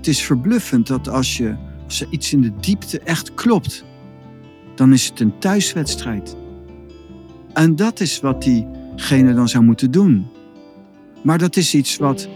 [0.00, 3.84] Het is verbluffend dat als, je, als iets in de diepte echt klopt,
[4.74, 6.36] dan is het een thuiswedstrijd.
[7.52, 10.26] En dat is wat diegene dan zou moeten doen.
[11.22, 12.28] Maar dat is iets wat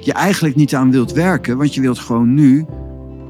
[0.00, 2.66] je eigenlijk niet aan wilt werken, want je wilt gewoon nu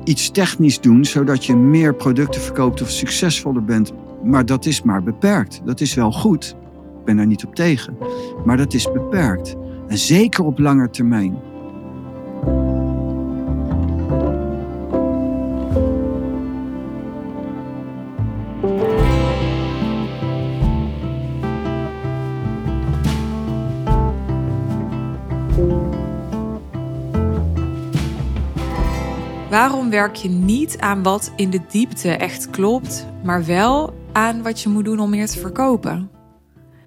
[0.04, 3.92] iets technisch doen, zodat je meer producten verkoopt of succesvoller bent.
[4.24, 5.60] Maar dat is maar beperkt.
[5.64, 6.56] Dat is wel goed.
[6.98, 7.96] Ik ben daar niet op tegen.
[8.44, 9.56] Maar dat is beperkt.
[9.88, 11.52] En zeker op lange termijn.
[30.04, 34.68] Werk je niet aan wat in de diepte echt klopt, maar wel aan wat je
[34.68, 36.10] moet doen om meer te verkopen?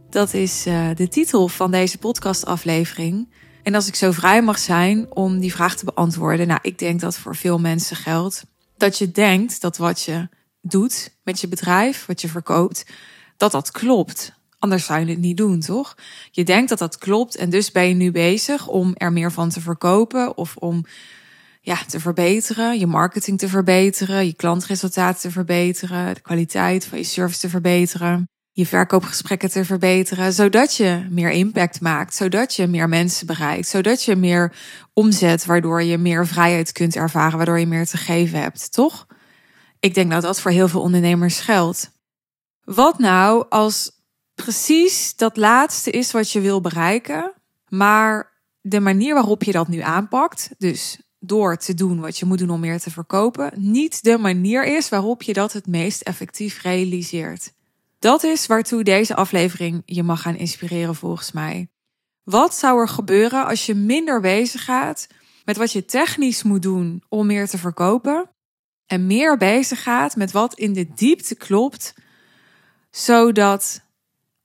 [0.09, 3.34] Dat is uh, de titel van deze podcastaflevering.
[3.63, 6.99] En als ik zo vrij mag zijn om die vraag te beantwoorden, nou, ik denk
[6.99, 8.45] dat voor veel mensen geldt
[8.77, 10.29] dat je denkt dat wat je
[10.62, 12.85] doet met je bedrijf, wat je verkoopt,
[13.38, 14.34] dat dat klopt.
[14.60, 15.95] Anders zou je het niet doen, toch?
[16.32, 19.49] Je denkt dat dat klopt en dus ben je nu bezig om er meer van
[19.49, 20.85] te verkopen of om
[21.68, 27.04] ja, te verbeteren, je marketing te verbeteren, je klantresultaten te verbeteren, de kwaliteit van je
[27.04, 32.90] service te verbeteren, je verkoopgesprekken te verbeteren, zodat je meer impact maakt, zodat je meer
[32.90, 34.54] mensen bereikt, zodat je meer
[34.93, 39.07] omzet, waardoor je meer vrijheid kunt ervaren, waardoor je meer te geven hebt, toch?
[39.79, 41.91] Ik denk dat dat voor heel veel ondernemers geldt.
[42.63, 43.91] Wat nou als
[44.35, 47.34] precies dat laatste is wat je wil bereiken,
[47.68, 52.37] maar de manier waarop je dat nu aanpakt, dus door te doen wat je moet
[52.37, 56.62] doen om meer te verkopen, niet de manier is waarop je dat het meest effectief
[56.62, 57.54] realiseert.
[57.99, 61.70] Dat is waartoe deze aflevering je mag gaan inspireren volgens mij.
[62.23, 65.07] Wat zou er gebeuren als je minder bezig gaat
[65.45, 68.29] met wat je technisch moet doen om meer te verkopen
[68.85, 71.94] en meer bezig gaat met wat in de diepte klopt,
[72.89, 73.81] zodat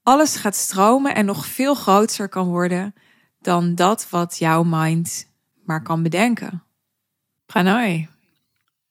[0.02, 2.94] alles gaat stromen en nog veel groter kan worden
[3.40, 5.31] dan dat wat jouw mind
[5.64, 6.62] maar kan bedenken.
[7.46, 8.08] Pranay.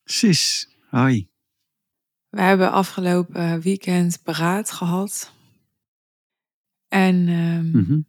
[0.03, 0.69] Precies.
[0.89, 1.29] Hoi.
[2.29, 5.33] We hebben afgelopen weekend beraad gehad.
[6.87, 8.05] En um,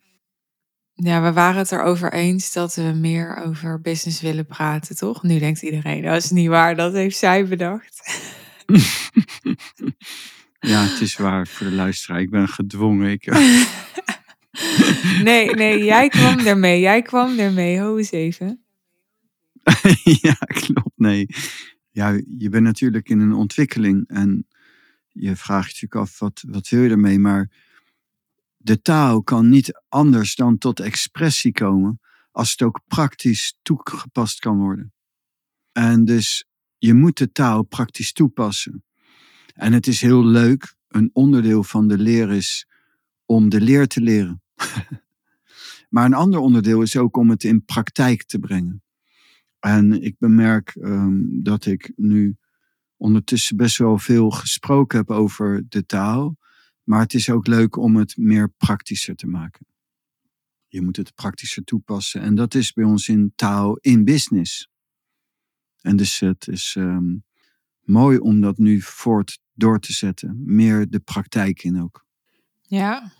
[0.94, 5.22] ja, we waren het erover eens dat we meer over business willen praten, toch?
[5.22, 8.30] Nu denkt iedereen, dat is niet waar, dat heeft zij bedacht.
[10.60, 12.20] ja, het is waar voor de luisteraar.
[12.20, 13.10] Ik ben gedwongen.
[13.10, 13.24] Ik...
[15.22, 16.80] nee, nee, jij kwam ermee.
[16.80, 17.80] Jij kwam ermee.
[17.80, 18.64] Ho eens even.
[20.22, 20.92] ja, klopt.
[20.96, 21.26] Nee.
[21.90, 24.46] Ja, je bent natuurlijk in een ontwikkeling en
[25.08, 27.18] je vraagt je af, wat, wat wil je ermee?
[27.18, 27.50] Maar
[28.56, 34.58] de taal kan niet anders dan tot expressie komen als het ook praktisch toegepast kan
[34.58, 34.92] worden.
[35.72, 36.44] En dus
[36.78, 38.84] je moet de taal praktisch toepassen.
[39.54, 42.66] En het is heel leuk, een onderdeel van de leer is
[43.26, 44.41] om de leer te leren.
[45.90, 48.82] maar een ander onderdeel is ook om het in praktijk te brengen.
[49.58, 52.36] En ik bemerk um, dat ik nu
[52.96, 56.36] ondertussen best wel veel gesproken heb over de taal.
[56.82, 59.66] Maar het is ook leuk om het meer praktischer te maken.
[60.68, 62.20] Je moet het praktischer toepassen.
[62.20, 64.70] En dat is bij ons in taal in business.
[65.80, 67.24] En dus het is um,
[67.80, 70.42] mooi om dat nu voort door te zetten.
[70.44, 72.06] Meer de praktijk in ook.
[72.60, 73.12] Ja,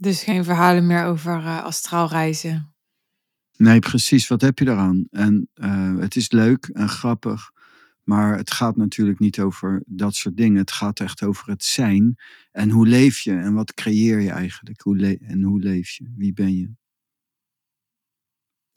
[0.00, 2.74] dus geen verhalen meer over uh, astraal reizen.
[3.56, 4.28] Nee, precies.
[4.28, 5.06] Wat heb je daaraan?
[5.10, 7.50] En uh, het is leuk en grappig.
[8.02, 10.58] Maar het gaat natuurlijk niet over dat soort dingen.
[10.58, 12.18] Het gaat echt over het zijn.
[12.50, 13.32] En hoe leef je?
[13.32, 14.80] En wat creëer je eigenlijk?
[14.80, 16.12] Hoe en hoe leef je?
[16.16, 16.70] Wie ben je?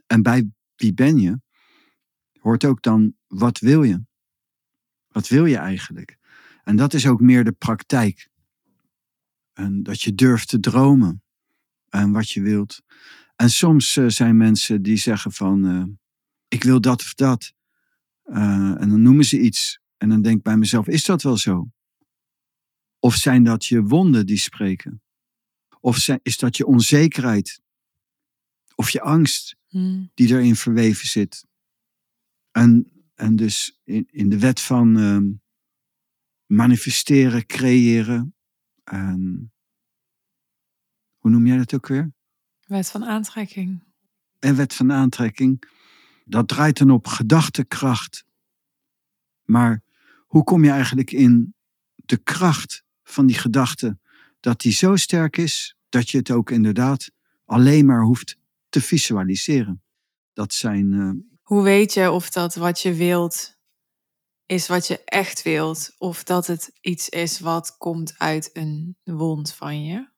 [0.08, 1.42] En bij wie ben je
[2.40, 4.06] hoort ook dan wat wil je?
[5.08, 6.18] Wat wil je eigenlijk?
[6.64, 8.30] En dat is ook meer de praktijk.
[9.54, 11.24] En dat je durft te dromen.
[11.90, 12.82] En wat je wilt.
[13.36, 15.86] En soms uh, zijn mensen die zeggen van, uh,
[16.48, 17.54] ik wil dat of dat.
[18.26, 19.80] Uh, en dan noemen ze iets.
[19.98, 21.72] En dan denk ik bij mezelf, is dat wel zo?
[23.00, 25.02] Of zijn dat je wonden die spreken?
[25.80, 27.62] Of zijn, is dat je onzekerheid?
[28.76, 30.12] Of je angst hmm.
[30.14, 31.46] die erin verweven zit?
[32.52, 35.34] En, en dus in, in de wet van uh,
[36.46, 38.36] manifesteren, creëren.
[38.84, 39.53] En,
[41.24, 42.14] hoe noem jij dat ook weer?
[42.68, 43.84] Wet van aantrekking.
[44.40, 45.64] En wet van aantrekking,
[46.26, 48.26] dat draait dan op gedachtekracht.
[49.44, 49.84] Maar
[50.28, 51.56] hoe kom je eigenlijk in
[51.96, 54.00] de kracht van die gedachte,
[54.40, 57.12] dat die zo sterk is dat je het ook inderdaad
[57.46, 58.38] alleen maar hoeft
[58.70, 59.84] te visualiseren?
[60.34, 61.12] Dat zijn uh,
[61.42, 63.58] Hoe weet je of dat wat je wilt
[64.46, 69.54] is wat je echt wilt, of dat het iets is wat komt uit een wond
[69.54, 70.12] van je?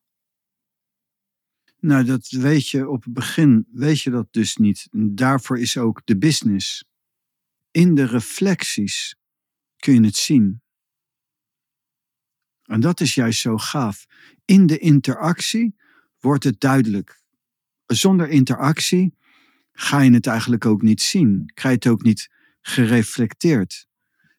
[1.85, 4.87] Nou, dat weet je op het begin, weet je dat dus niet.
[4.91, 6.85] Daarvoor is ook de business.
[7.71, 9.15] In de reflecties
[9.77, 10.61] kun je het zien.
[12.63, 14.05] En dat is juist zo gaaf.
[14.45, 15.75] In de interactie
[16.19, 17.21] wordt het duidelijk.
[17.85, 19.15] Zonder interactie
[19.71, 21.51] ga je het eigenlijk ook niet zien.
[21.53, 22.29] Krijg je het ook niet
[22.61, 23.87] gereflecteerd.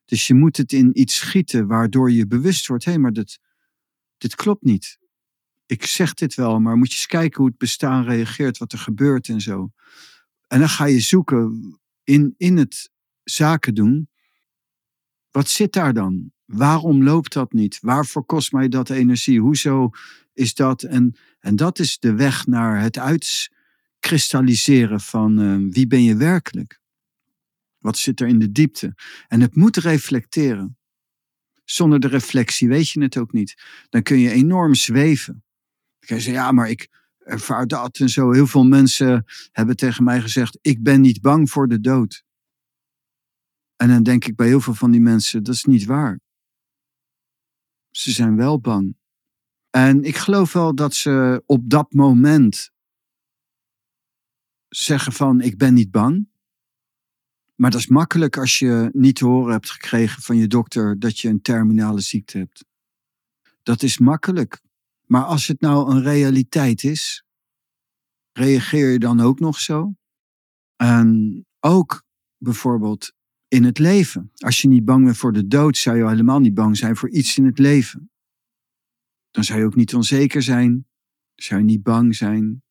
[0.04, 3.38] Dus je moet het in iets schieten waardoor je bewust wordt: hé, hey, maar dit,
[4.16, 4.98] dit klopt niet.
[5.66, 8.78] Ik zeg dit wel, maar moet je eens kijken hoe het bestaan reageert, wat er
[8.78, 9.70] gebeurt en zo.
[10.46, 12.90] En dan ga je zoeken in, in het
[13.22, 14.08] zaken doen.
[15.30, 16.32] Wat zit daar dan?
[16.44, 17.78] Waarom loopt dat niet?
[17.80, 19.40] Waarvoor kost mij dat energie?
[19.40, 19.90] Hoezo
[20.32, 20.82] is dat?
[20.82, 26.80] En, en dat is de weg naar het uitkristalliseren van uh, wie ben je werkelijk?
[27.78, 28.94] Wat zit er in de diepte?
[29.28, 30.78] En het moet reflecteren.
[31.64, 33.62] Zonder de reflectie weet je het ook niet.
[33.88, 35.45] Dan kun je enorm zweven.
[36.08, 36.88] Je zeggen, ja, maar ik
[37.18, 38.32] ervaar dat en zo.
[38.32, 42.24] Heel veel mensen hebben tegen mij gezegd, ik ben niet bang voor de dood.
[43.76, 46.20] En dan denk ik bij heel veel van die mensen, dat is niet waar.
[47.90, 48.96] Ze zijn wel bang.
[49.70, 52.70] En ik geloof wel dat ze op dat moment
[54.68, 56.28] zeggen van ik ben niet bang.
[57.54, 61.18] Maar dat is makkelijk als je niet te horen hebt gekregen van je dokter dat
[61.18, 62.64] je een terminale ziekte hebt.
[63.62, 64.62] Dat is makkelijk.
[65.06, 67.24] Maar als het nou een realiteit is,
[68.32, 69.94] reageer je dan ook nog zo?
[70.76, 72.04] En ook
[72.38, 73.12] bijvoorbeeld
[73.48, 74.32] in het leven.
[74.34, 77.10] Als je niet bang bent voor de dood, zou je helemaal niet bang zijn voor
[77.10, 78.10] iets in het leven.
[79.30, 80.86] Dan zou je ook niet onzeker zijn,
[81.34, 82.62] zou je niet bang zijn.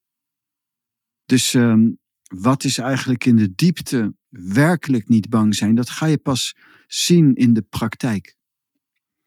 [1.26, 5.76] Dus um, wat is eigenlijk in de diepte werkelijk niet bang zijn?
[5.76, 6.56] Dat ga je pas
[6.88, 8.36] zien in de praktijk.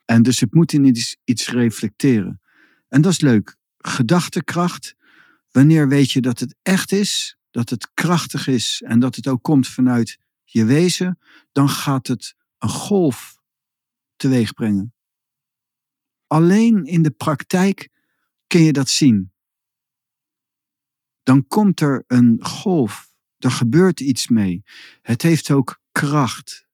[0.04, 2.40] En dus het moet in iets reflecteren.
[2.88, 3.56] En dat is leuk.
[3.78, 4.96] Gedachtekracht.
[5.50, 9.42] Wanneer weet je dat het echt is, dat het krachtig is en dat het ook
[9.42, 11.18] komt vanuit je wezen,
[11.52, 13.38] dan gaat het een golf
[14.16, 14.94] teweeg brengen.
[16.26, 17.88] Alleen in de praktijk
[18.46, 19.32] kun je dat zien.
[21.22, 24.62] Dan komt er een golf, er gebeurt iets mee.
[25.02, 26.66] Het heeft ook kracht.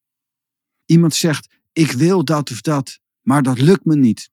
[0.84, 4.30] Iemand zegt, ik wil dat of dat, maar dat lukt me niet.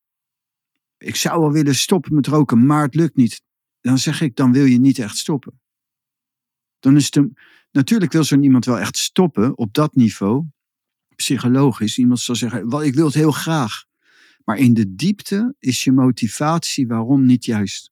[1.02, 3.42] Ik zou wel willen stoppen met roken, maar het lukt niet.
[3.80, 5.62] Dan zeg ik, dan wil je niet echt stoppen.
[6.80, 7.28] Dan is het
[7.72, 10.46] natuurlijk wil zo'n iemand wel echt stoppen op dat niveau,
[11.16, 11.98] psychologisch.
[11.98, 13.84] Iemand zal zeggen, ik wil het heel graag.
[14.44, 17.92] Maar in de diepte is je motivatie waarom niet juist.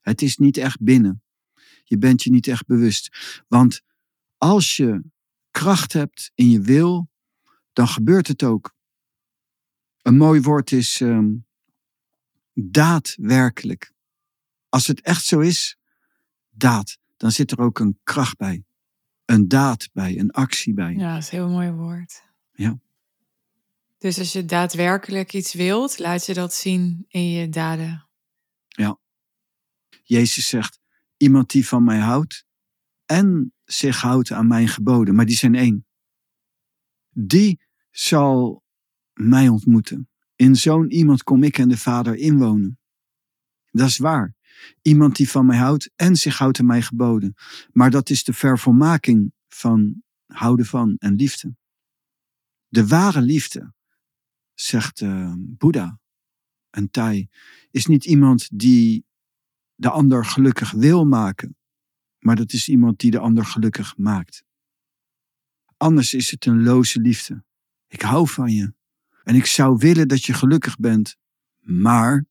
[0.00, 1.22] Het is niet echt binnen.
[1.84, 3.16] Je bent je niet echt bewust.
[3.48, 3.80] Want
[4.36, 5.02] als je
[5.50, 7.10] kracht hebt in je wil,
[7.72, 8.76] dan gebeurt het ook.
[10.02, 11.46] Een mooi woord is um,
[12.60, 13.92] daadwerkelijk.
[14.68, 15.76] Als het echt zo is,
[16.50, 18.64] daad, dan zit er ook een kracht bij.
[19.24, 20.94] Een daad bij, een actie bij.
[20.94, 22.22] Ja, dat is een heel mooi woord.
[22.52, 22.78] Ja.
[23.98, 28.08] Dus als je daadwerkelijk iets wilt, laat je dat zien in je daden.
[28.68, 28.98] Ja.
[30.02, 30.80] Jezus zegt,
[31.16, 32.46] iemand die van mij houdt
[33.06, 35.86] en zich houdt aan mijn geboden, maar die zijn één.
[37.10, 38.62] Die zal
[39.12, 40.08] mij ontmoeten.
[40.38, 42.78] In zo'n iemand kom ik en de Vader inwonen.
[43.70, 44.34] Dat is waar.
[44.82, 47.34] Iemand die van mij houdt en zich houdt aan mijn geboden.
[47.72, 51.56] Maar dat is de vervolmaking van houden van en liefde.
[52.68, 53.72] De ware liefde
[54.54, 56.00] zegt uh, Boeddha
[56.70, 57.28] en Thai,
[57.70, 59.06] is niet iemand die
[59.74, 61.56] de ander gelukkig wil maken,
[62.18, 64.44] maar dat is iemand die de ander gelukkig maakt.
[65.76, 67.44] Anders is het een loze liefde.
[67.86, 68.76] Ik hou van je
[69.28, 71.16] en ik zou willen dat je gelukkig bent,
[71.58, 72.26] maar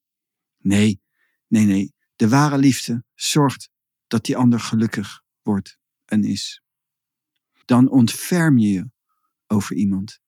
[0.58, 1.02] nee,
[1.48, 1.94] nee, nee.
[2.16, 3.70] De ware liefde zorgt
[4.08, 6.62] dat die ander gelukkig wordt en is.
[7.66, 8.90] Dan ontferm je je
[9.48, 10.20] over iemand.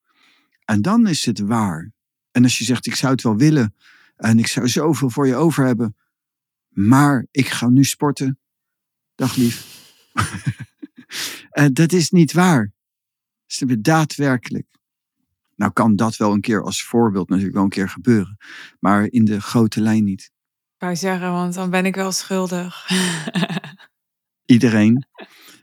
[0.65, 1.91] En dan is het waar.
[2.31, 3.75] En als je zegt, ik zou het wel willen
[4.15, 5.95] en ik zou zoveel voor je over hebben,
[6.67, 8.39] maar ik ga nu sporten.
[9.15, 9.93] Dag lief.
[11.73, 12.73] dat is niet waar.
[13.45, 14.78] Dat is daadwerkelijk.
[15.59, 18.37] Nou kan dat wel een keer als voorbeeld natuurlijk wel een keer gebeuren,
[18.79, 20.21] maar in de grote lijn niet.
[20.21, 22.89] Ik wou zeggen, want dan ben ik wel schuldig.
[24.55, 25.05] Iedereen.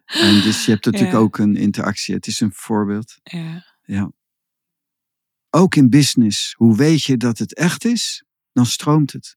[0.04, 2.14] En dus je hebt natuurlijk ook een interactie.
[2.14, 3.18] Het is een voorbeeld.
[3.22, 3.64] Ja.
[3.82, 4.12] ja.
[5.50, 6.54] Ook in business.
[6.56, 8.24] Hoe weet je dat het echt is?
[8.52, 9.36] Dan stroomt het.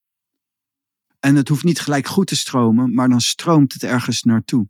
[1.20, 4.70] En het hoeft niet gelijk goed te stromen, maar dan stroomt het ergens naartoe.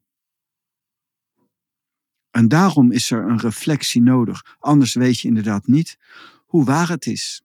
[2.31, 4.57] En daarom is er een reflectie nodig.
[4.59, 5.97] Anders weet je inderdaad niet
[6.45, 7.41] hoe waar het is.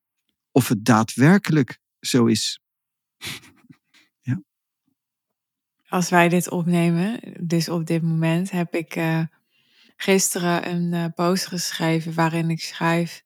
[0.51, 2.61] Of het daadwerkelijk zo is.
[4.29, 4.43] ja.
[5.89, 9.23] Als wij dit opnemen, dus op dit moment, heb ik uh,
[9.97, 13.25] gisteren een uh, post geschreven waarin ik schrijf: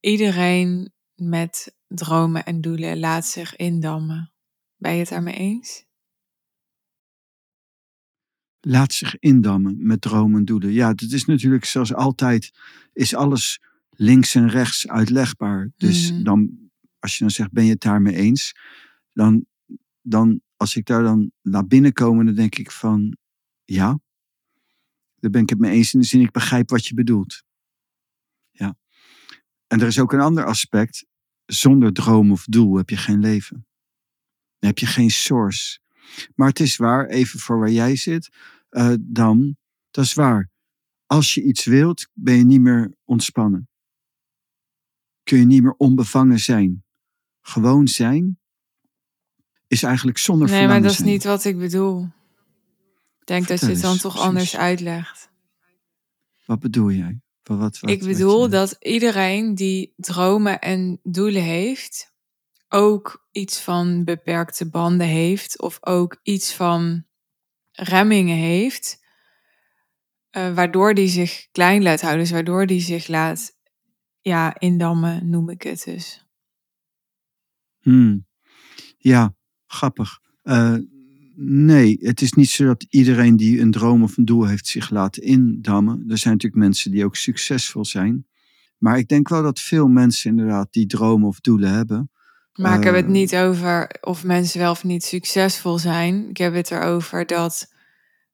[0.00, 4.32] Iedereen met dromen en doelen laat zich indammen.
[4.76, 5.84] Ben je het daarmee eens?
[8.64, 10.72] Laat zich indammen met dromen en doelen.
[10.72, 12.50] Ja, dat is natuurlijk zoals altijd,
[12.92, 15.70] is alles links en rechts uitlegbaar.
[15.76, 16.22] Dus Mhm.
[16.22, 18.54] dan, als je dan zegt, ben je het daarmee eens?
[19.12, 19.46] Dan,
[20.00, 23.16] dan, als ik daar dan naar binnen kom, dan denk ik van,
[23.64, 24.00] ja,
[25.14, 27.42] daar ben ik het mee eens in de zin, ik begrijp wat je bedoelt.
[28.50, 28.76] Ja.
[29.66, 31.06] En er is ook een ander aspect.
[31.46, 33.66] Zonder droom of doel heb je geen leven.
[34.58, 35.80] Dan heb je geen source.
[36.34, 38.28] Maar het is waar, even voor waar jij zit,
[38.68, 39.56] eh, dan,
[39.90, 40.50] dat is waar.
[41.06, 43.68] Als je iets wilt, ben je niet meer ontspannen.
[45.22, 46.84] Kun je niet meer onbevangen zijn.
[47.40, 48.38] Gewoon zijn
[49.66, 51.08] is eigenlijk zonder Nee, maar dat is zijn.
[51.08, 52.02] niet wat ik bedoel.
[53.20, 55.30] Ik denk dat je het dan toch anders uitlegt.
[56.46, 57.20] Wat bedoel jij?
[57.42, 62.11] Wat, wat, wat- ik bedoel je- dat iedereen die dromen en doelen heeft,
[62.72, 67.04] ook iets van beperkte banden heeft, of ook iets van
[67.72, 69.04] remmingen heeft,
[70.30, 73.56] eh, waardoor die zich klein laat houden, dus waardoor die zich laat
[74.20, 76.26] ja, indammen, noem ik het dus.
[77.80, 78.26] Hmm.
[78.98, 79.34] Ja,
[79.66, 80.20] grappig.
[80.42, 80.76] Eh,
[81.36, 84.90] nee, het is niet zo dat iedereen die een droom of een doel heeft zich
[84.90, 86.04] laat indammen.
[86.08, 88.26] Er zijn natuurlijk mensen die ook succesvol zijn.
[88.78, 92.10] Maar ik denk wel dat veel mensen inderdaad die dromen of doelen hebben.
[92.52, 93.10] Maar ik heb het Eh.
[93.10, 96.28] niet over of mensen wel of niet succesvol zijn.
[96.28, 97.72] Ik heb het erover dat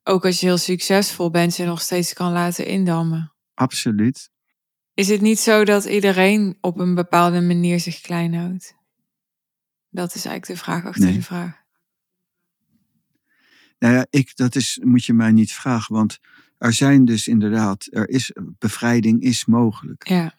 [0.05, 3.33] ook als je heel succesvol bent, je nog steeds kan laten indammen.
[3.55, 4.31] Absoluut.
[4.95, 8.75] Is het niet zo dat iedereen op een bepaalde manier zich klein houdt?
[9.91, 11.15] Dat is eigenlijk de vraag achter Nee.
[11.15, 11.63] de vraag.
[13.79, 15.95] Nou ja, ik, dat is, moet je mij niet vragen.
[15.95, 16.19] Want
[16.59, 20.09] er zijn dus inderdaad, er is, bevrijding is mogelijk.
[20.09, 20.35] Ja,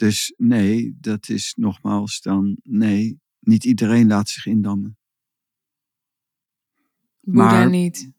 [0.00, 4.98] Dus nee, dat is nogmaals dan, nee, niet iedereen laat zich indammen.
[7.20, 8.10] Boeddha niet.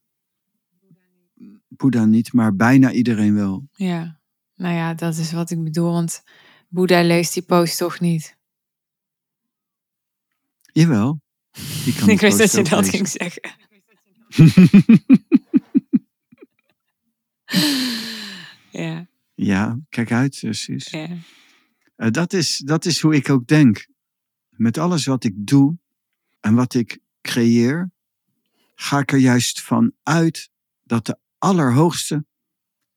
[1.67, 3.67] Boeddha niet, maar bijna iedereen wel.
[3.71, 4.19] Ja,
[4.55, 5.91] nou ja, dat is wat ik bedoel.
[5.91, 6.23] Want
[6.67, 8.37] Boeddha leest die post toch niet.
[10.61, 11.21] Jawel.
[11.83, 12.93] Die kan ik wist dat je dat lezen.
[12.93, 13.51] ging zeggen.
[18.71, 20.89] Ja, ja, kijk uit, zus.
[20.89, 21.07] ja.
[22.01, 23.87] Eh, dat, is, dat is hoe ik ook denk.
[24.49, 25.77] Met alles wat ik doe
[26.39, 27.91] en wat ik creëer,
[28.75, 30.49] ga ik er juist van uit
[30.83, 32.25] dat de Allerhoogste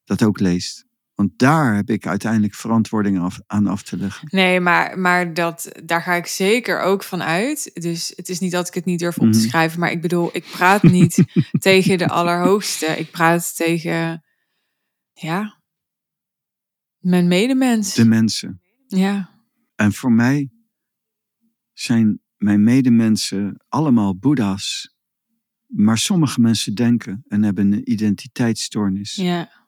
[0.05, 0.85] dat ook leest.
[1.15, 4.29] Want daar heb ik uiteindelijk verantwoording af, aan af te leggen.
[4.31, 7.71] Nee, maar, maar dat, daar ga ik zeker ook van uit.
[7.75, 9.49] Dus het is niet dat ik het niet durf op te Mhm.
[9.49, 9.81] schrijven.
[9.81, 11.25] Maar ik bedoel, ik praat niet
[11.59, 12.87] tegen de Allerhoogste.
[12.87, 14.25] Ik praat tegen,
[15.13, 15.61] ja,
[16.99, 17.95] mijn medemens.
[17.95, 18.59] De mensen.
[18.97, 19.31] Ja,
[19.75, 20.51] En voor mij
[21.73, 24.93] zijn mijn medemensen allemaal boeddha's.
[25.67, 29.15] Maar sommige mensen denken en hebben een identiteitsstoornis.
[29.15, 29.63] ja.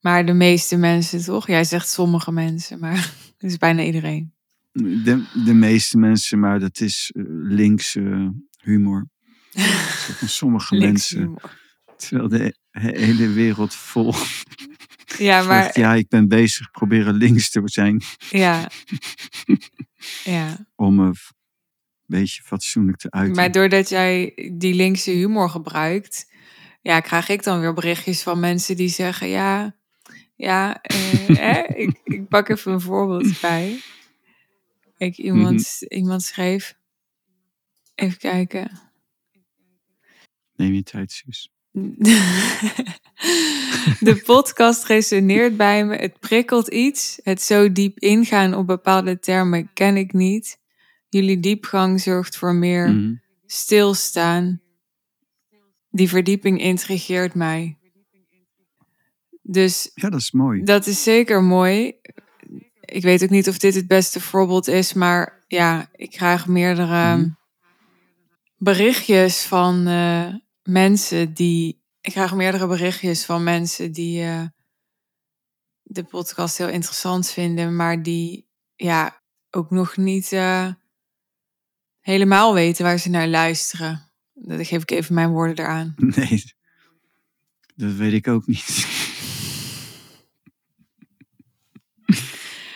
[0.00, 1.46] Maar de meeste mensen toch?
[1.46, 2.96] Jij zegt sommige mensen, maar
[3.38, 4.32] het is bijna iedereen.
[4.72, 8.32] De, de meeste mensen, maar dat is eh, linkse
[8.62, 9.08] humor.
[10.26, 11.18] Sommige mensen.
[11.20, 11.58] humor.
[11.96, 14.14] Terwijl de he- hele wereld vol.
[15.18, 18.02] Ja, maar zegt, ja, ik ben bezig proberen links te zijn.
[18.30, 18.68] ja.
[20.24, 21.14] Ja, Om me een
[22.06, 23.36] beetje fatsoenlijk te uiten.
[23.36, 26.32] maar doordat jij die linkse humor gebruikt,
[26.80, 29.76] ja, krijg ik dan weer berichtjes van mensen die zeggen, ja,
[30.34, 33.80] ja, eh, ik, ik pak even een voorbeeld bij.
[34.96, 36.74] Ik, iemand, iemand schreef,
[37.94, 38.80] even kijken.
[40.56, 41.50] Neem je tijd, Suus.
[44.00, 45.96] De podcast resoneert bij me.
[45.96, 47.20] Het prikkelt iets.
[47.22, 50.58] Het zo diep ingaan op bepaalde termen ken ik niet.
[51.08, 53.14] Jullie diepgang zorgt voor meer Mhm.
[53.46, 54.60] stilstaan.
[55.90, 57.78] Die verdieping intrigeert mij.
[59.42, 60.62] Dus Ja, dat is mooi.
[60.62, 61.92] dat is zeker mooi.
[62.80, 67.16] Ik weet ook niet of dit het beste voorbeeld is, maar ja, ik krijg meerdere
[67.16, 67.28] Mhm.
[68.56, 70.34] berichtjes van eh,
[70.68, 71.82] mensen die.
[72.00, 74.42] Ik krijg meerdere berichtjes van mensen die eh,
[75.82, 80.68] de podcast heel interessant vinden, maar die ja, ook nog niet eh,
[82.00, 84.10] helemaal weten waar ze naar luisteren.
[84.34, 85.94] Dat geef ik even mijn woorden eraan.
[86.16, 86.56] Nee,
[87.76, 88.86] dat weet ik ook niet.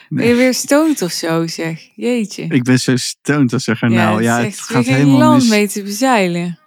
[0.09, 1.89] Ben je weer stoned of zo, zeg?
[1.95, 2.43] Jeetje.
[2.43, 4.21] Ik ben zo stoned als een garnaal.
[4.21, 5.19] Ja, het, ja, het gaat helemaal mis.
[5.19, 6.62] land mee te bezeilen.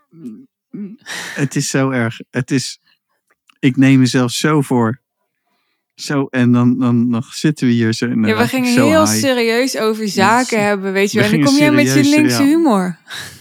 [1.41, 2.19] Het is zo erg.
[2.29, 2.79] Het is,
[3.59, 5.03] ik neem mezelf zo voor.
[5.95, 8.07] Zo, en dan, dan nog zitten we hier zo.
[8.07, 9.19] Ja, we gingen heel high.
[9.19, 11.29] serieus over zaken hebben, weet je wel.
[11.29, 12.47] En dan kom jij met je linkse ja.
[12.47, 12.97] humor.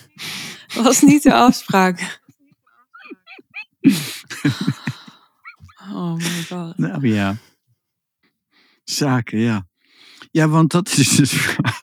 [0.75, 2.21] Dat was niet de afspraak.
[5.93, 6.79] Oh my god.
[6.79, 7.37] Nou ja.
[8.85, 9.67] Zaken, ja.
[10.31, 11.83] Ja, want dat is het verhaal.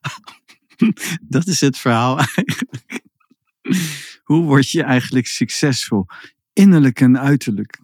[1.36, 3.02] Dat is het verhaal eigenlijk.
[4.32, 6.06] Hoe word je eigenlijk succesvol?
[6.54, 7.80] Innerlijk en uiterlijk.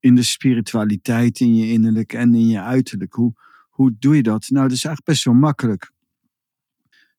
[0.00, 3.12] In de spiritualiteit, in je innerlijk en in je uiterlijk.
[3.12, 3.32] Hoe,
[3.68, 4.48] hoe doe je dat?
[4.48, 5.92] Nou, dat is eigenlijk best wel makkelijk.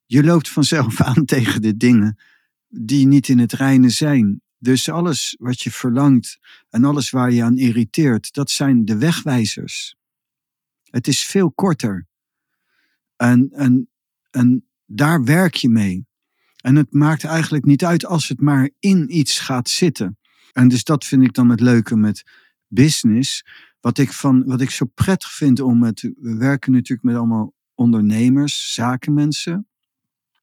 [0.05, 2.19] Je loopt vanzelf aan tegen de dingen
[2.67, 4.41] die niet in het reine zijn.
[4.57, 6.39] Dus alles wat je verlangt
[6.69, 9.95] en alles waar je aan irriteert, dat zijn de wegwijzers.
[10.83, 12.07] Het is veel korter.
[13.15, 13.89] En, en,
[14.31, 16.05] en daar werk je mee.
[16.65, 20.17] En het maakt eigenlijk niet uit als het maar in iets gaat zitten.
[20.51, 22.23] En dus dat vind ik dan het leuke met
[22.67, 23.45] business.
[23.79, 26.01] Wat ik, van, wat ik zo prettig vind om met.
[26.01, 29.67] We werken natuurlijk met allemaal ondernemers, zakenmensen.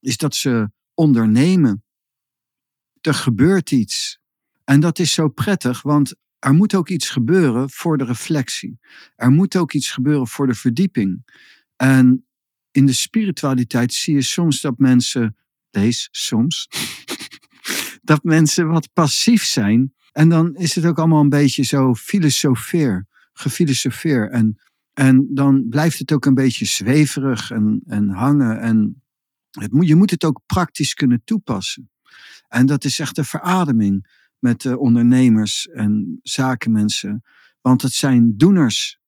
[0.00, 1.84] Is dat ze ondernemen.
[3.00, 4.20] Er gebeurt iets.
[4.64, 8.78] En dat is zo prettig, want er moet ook iets gebeuren voor de reflectie.
[9.16, 11.24] Er moet ook iets gebeuren voor de verdieping.
[11.76, 12.26] En
[12.70, 15.36] in de spiritualiteit zie je soms dat mensen,
[15.74, 16.68] lees soms,
[18.02, 19.94] dat mensen wat passief zijn.
[20.12, 24.30] En dan is het ook allemaal een beetje zo filosofeer, gefilosofeer.
[24.30, 24.60] En,
[24.92, 28.60] en dan blijft het ook een beetje zweverig en, en hangen.
[28.60, 29.02] En
[29.50, 31.90] het moet, je moet het ook praktisch kunnen toepassen.
[32.48, 34.06] En dat is echt een verademing
[34.38, 37.22] met eh, ondernemers en zakenmensen.
[37.60, 39.00] Want het zijn doeners.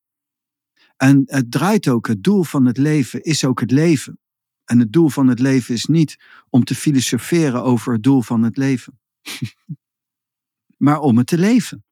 [0.97, 4.19] En het draait ook, het doel van het leven is ook het leven.
[4.65, 8.43] En het doel van het leven is niet om te filosoferen over het doel van
[8.43, 9.01] het leven.
[10.85, 11.85] maar om het te leven.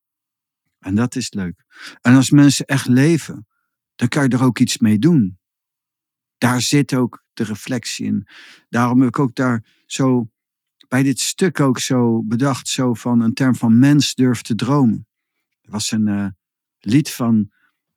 [0.79, 1.65] En dat is leuk.
[2.01, 3.47] En als mensen echt leven,
[3.95, 5.39] dan kan je er ook iets mee doen.
[6.39, 8.27] Daar zit ook de reflectie in.
[8.69, 10.31] Daarom heb ik ook daar zo
[10.89, 15.07] bij dit stuk ook zo bedacht, zo van een term van mens durft te dromen.
[15.61, 16.27] Er was een eh,
[16.79, 17.51] lied van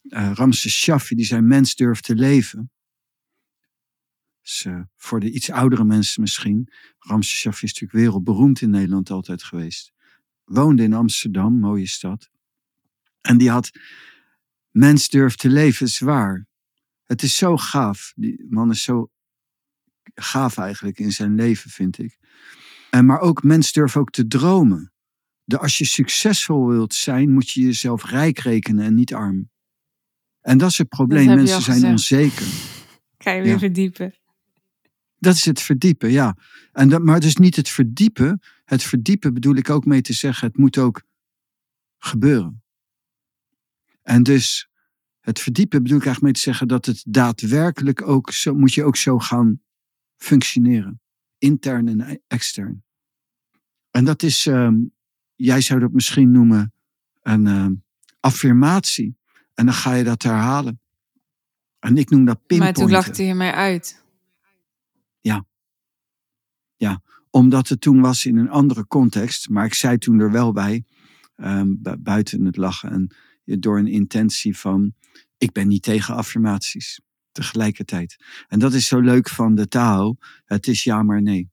[0.05, 2.71] eh Ramses Shaffi die zei mens durft te leven.
[4.45, 6.69] Dus, eh, voor de iets oudere mensen misschien.
[6.99, 9.91] Ramses Shaffi is natuurlijk wereldberoemd in Nederland altijd geweest.
[10.43, 12.29] Woonde in Amsterdam, mooie stad.
[13.21, 13.71] En die had
[14.69, 16.47] mens durft te leven, is waar.
[17.03, 18.13] Het is zo gaaf.
[18.15, 19.09] Die man is zo
[20.15, 22.17] gaaf eigenlijk in zijn leven, vind ik.
[22.89, 24.93] En maar ook mens durft ook te dromen.
[25.43, 29.49] De, als je succesvol wilt zijn, moet je jezelf rijk rekenen en niet arm.
[30.41, 31.25] En dat is het probleem.
[31.25, 31.91] Mensen zijn gezegd.
[31.91, 32.45] onzeker.
[33.23, 33.59] Ga je weer Ja.
[33.59, 34.13] verdiepen.
[35.25, 36.37] Dat is het verdiepen, ja.
[36.71, 38.41] En dat, maar het is niet het verdiepen.
[38.65, 41.01] Het verdiepen bedoel ik ook mee te zeggen, het moet ook
[41.97, 42.63] gebeuren.
[44.01, 44.69] En dus
[45.19, 48.83] het verdiepen bedoel ik eigenlijk mee te zeggen dat het daadwerkelijk ook zo, moet je
[48.83, 49.61] ook zo gaan
[50.17, 51.01] functioneren.
[51.37, 52.83] Intern en extern.
[53.91, 54.75] En dat is, ehm,
[55.35, 56.73] jij zou dat misschien noemen
[57.21, 57.73] een ehm,
[58.19, 59.17] affirmatie.
[59.53, 60.79] En dan ga je dat herhalen.
[61.79, 62.83] En ik noem dat Maar pinpointen.
[62.83, 64.03] toen lachte je mij uit.
[67.29, 69.49] Omdat het toen was in een andere context.
[69.49, 70.83] Maar ik zei toen er wel bij,
[71.35, 72.91] ehm, bu- buiten het lachen.
[72.91, 74.93] En door een intentie van,
[75.37, 77.01] ik ben niet tegen affirmaties.
[77.31, 78.15] Tegelijkertijd.
[78.47, 80.15] En dat is zo leuk van de Tao.
[80.45, 81.49] Het is ja maar nee.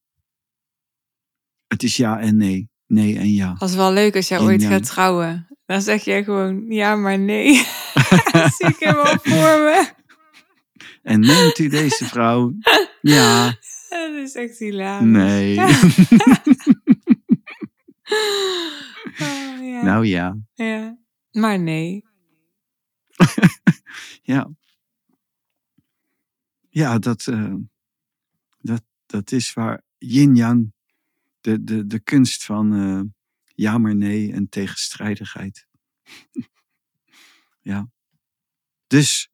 [1.66, 2.70] Het is ja en nee.
[2.86, 3.54] Nee en ja.
[3.58, 5.46] Was wel leuk als jij ooit gaat trouwen.
[5.66, 7.54] Dan zeg jij gewoon ja, maar nee.
[8.32, 9.90] Dat zie ik helemaal voor me.
[11.02, 12.54] En neemt u deze vrouw?
[13.02, 15.06] Ja, Dat is echt hilarisch.
[15.06, 15.58] nee.
[19.20, 19.82] Oh, ja.
[19.82, 20.38] Nou ja.
[20.54, 20.98] ja.
[21.30, 22.04] Maar nee.
[24.22, 24.50] Ja.
[26.68, 27.54] Ja, dat, eh,
[28.58, 30.72] dat, dat is waar yin-yang,
[31.40, 33.00] de, de, de kunst van eh,
[33.54, 35.66] ja maar nee en tegenstrijdigheid.
[37.60, 37.90] ja.
[38.86, 39.30] Dus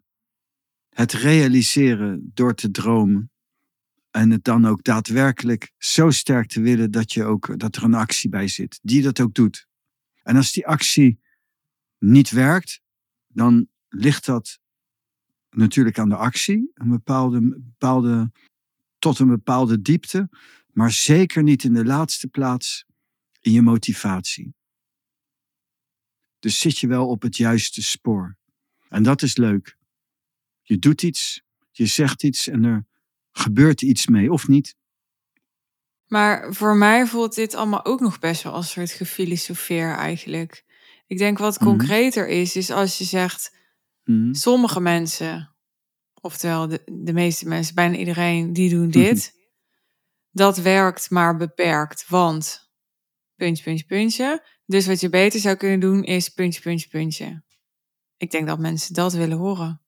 [0.88, 3.30] het realiseren door te dromen
[4.10, 7.94] en het dan ook daadwerkelijk zo sterk te willen dat, je ook, dat er een
[7.94, 9.66] actie bij zit, die dat ook doet.
[10.22, 11.20] En als die actie
[11.98, 12.80] niet werkt,
[13.26, 14.60] dan ligt dat
[15.50, 18.32] natuurlijk aan de actie, een bepaalde, bepaalde,
[18.98, 20.28] tot een bepaalde diepte,
[20.72, 22.84] maar zeker niet in de laatste plaats
[23.40, 24.54] in je motivatie.
[26.38, 28.36] Dus zit je wel op het juiste spoor.
[28.88, 29.76] En dat is leuk.
[30.62, 32.87] Je doet iets, Je zegt iets en er
[33.38, 34.76] gebeurt iets mee, of niet?
[36.06, 40.64] Maar voor mij voelt dit allemaal ook nog best wel als een soort gefilosofeer eigenlijk.
[41.06, 41.68] Ik denk wat Mhm.
[41.68, 43.56] concreter is, is als je zegt,
[44.04, 44.34] Mhm.
[44.34, 45.54] sommige mensen,
[46.20, 49.36] oftewel de, de meeste mensen, bijna iedereen, die doen dit.
[50.30, 52.70] Dat werkt maar beperkt, want
[53.34, 54.46] puntje, puntje, puntje.
[54.66, 57.42] Dus wat je beter zou kunnen doen is puntje, puntje, puntje.
[58.16, 59.82] Ik denk dat mensen dat willen horen.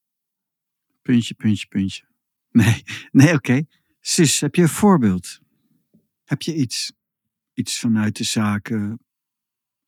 [1.02, 2.08] Puntje, puntje, puntje.
[2.50, 3.62] Nee, nee, oké.
[4.00, 5.40] Sis, heb je een voorbeeld?
[6.24, 6.92] Heb je iets?
[7.54, 9.00] Iets vanuit de zaken?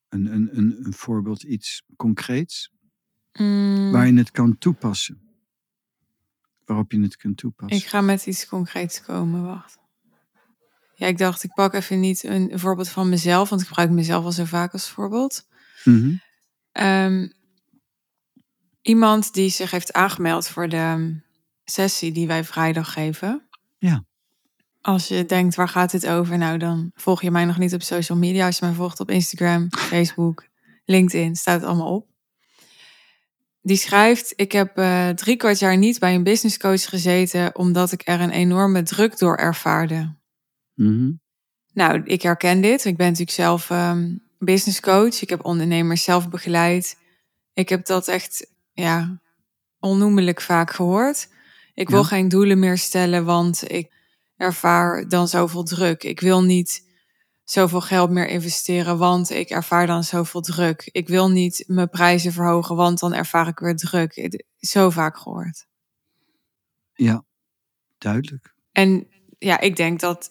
[0.09, 2.71] Een, een, een, een voorbeeld, iets concreets?
[3.33, 5.21] Mm, Waar je het kan toepassen?
[6.65, 7.79] Waarop je het kunt toepassen?
[7.79, 9.79] ik ga met iets concreets komen, wacht.
[10.95, 14.25] Ja, ik dacht, ik pak even niet een, voorbeeld van mezelf, want ik gebruik mezelf
[14.25, 15.49] al zo vaak als voorbeeld.
[15.85, 16.15] Mhm.
[16.73, 17.29] Ehm,
[18.83, 21.21] iemand die zich heeft aangemeld voor de
[21.65, 23.49] sessie die wij vrijdag geven.
[23.79, 24.05] Ja.
[24.81, 26.39] Als je denkt, waar gaat dit over?
[26.39, 28.47] Nou, dan volg je mij nog niet op social media.
[28.47, 30.47] Als je mij volgt op Instagram, Facebook,
[30.85, 32.07] LinkedIn, staat het allemaal op.
[33.63, 37.93] Die schrijft, ik heb eh, drie kwart jaar niet bij een business coach gezeten, omdat
[37.93, 40.15] ik er een enorme druk door ervaarde.
[40.75, 41.11] Mhm.
[41.73, 42.85] Nou, ik herken dit.
[42.85, 45.23] Ik ben natuurlijk zelf ehm, business coach.
[45.23, 46.97] Ik heb ondernemers zelf begeleid.
[47.55, 49.21] Ik heb dat echt, ja,
[49.81, 51.29] onnoemelijk vaak gehoord.
[51.75, 52.05] Ik wil Ja.
[52.07, 53.93] geen doelen meer stellen, want ik
[54.37, 56.03] ervaar dan zoveel druk.
[56.03, 56.91] Ik wil niet
[57.45, 60.89] zoveel geld meer investeren, want ik ervaar dan zoveel druk.
[60.93, 64.41] Ik wil niet mijn prijzen verhogen, want dan ervaar ik weer druk.
[64.59, 65.67] Zo vaak gehoord.
[66.95, 67.25] Ja,
[67.99, 68.55] duidelijk.
[68.73, 69.07] En
[69.39, 70.31] ja, ik denk dat.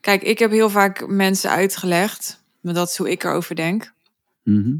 [0.00, 3.92] Kijk, ik heb heel vaak mensen uitgelegd, maar dat is hoe ik erover denk.
[4.42, 4.76] Mhm.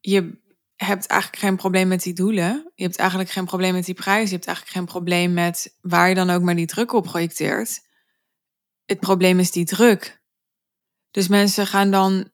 [0.00, 0.38] Je
[0.84, 2.70] hebt eigenlijk geen probleem met die doelen.
[2.74, 4.28] Je hebt eigenlijk geen probleem met die prijs.
[4.28, 7.80] Je hebt eigenlijk geen probleem met waar je dan ook maar die druk op projecteert.
[8.84, 10.22] Het probleem is die druk.
[11.10, 12.30] Dus mensen gaan dan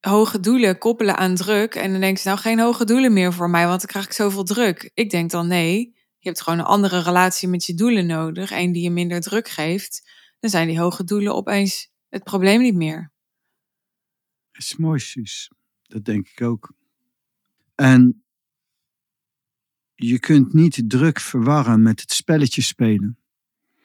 [0.00, 1.74] hoge doelen koppelen aan druk.
[1.74, 4.12] En dan denken ze, nou geen hoge doelen meer voor mij, want dan krijg ik
[4.12, 4.90] zoveel druk.
[4.94, 8.50] Ik denk dan nee, je hebt gewoon een andere relatie met je doelen nodig.
[8.50, 10.10] Een die je minder druk geeft.
[10.40, 13.12] Dan zijn die hoge doelen opeens het probleem niet meer.
[14.52, 15.50] Dat is mooi, Suus.
[15.82, 16.74] Dat denk ik ook.
[17.76, 18.24] En
[19.94, 23.18] je kunt niet druk verwarren met het spelletje spelen.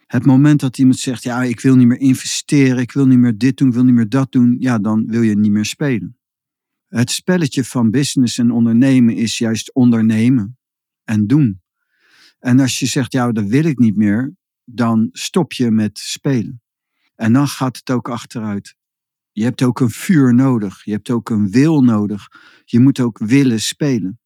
[0.07, 3.37] Het moment dat iemand zegt, ja, ik wil niet meer investeren, ik wil niet meer
[3.37, 6.17] dit doen, ik wil niet meer dat doen, ja, dan wil je niet meer spelen.
[6.87, 10.57] Het spelletje van business en ondernemen is juist ondernemen
[11.03, 11.61] en doen.
[12.39, 16.61] En als je zegt, ja, dat wil ik niet meer, dan stop je met spelen.
[17.15, 18.75] En dan gaat het ook achteruit.
[19.31, 20.83] Je hebt ook een vuur nodig.
[20.83, 22.27] Je hebt ook een wil nodig.
[22.65, 24.19] Je moet ook willen spelen.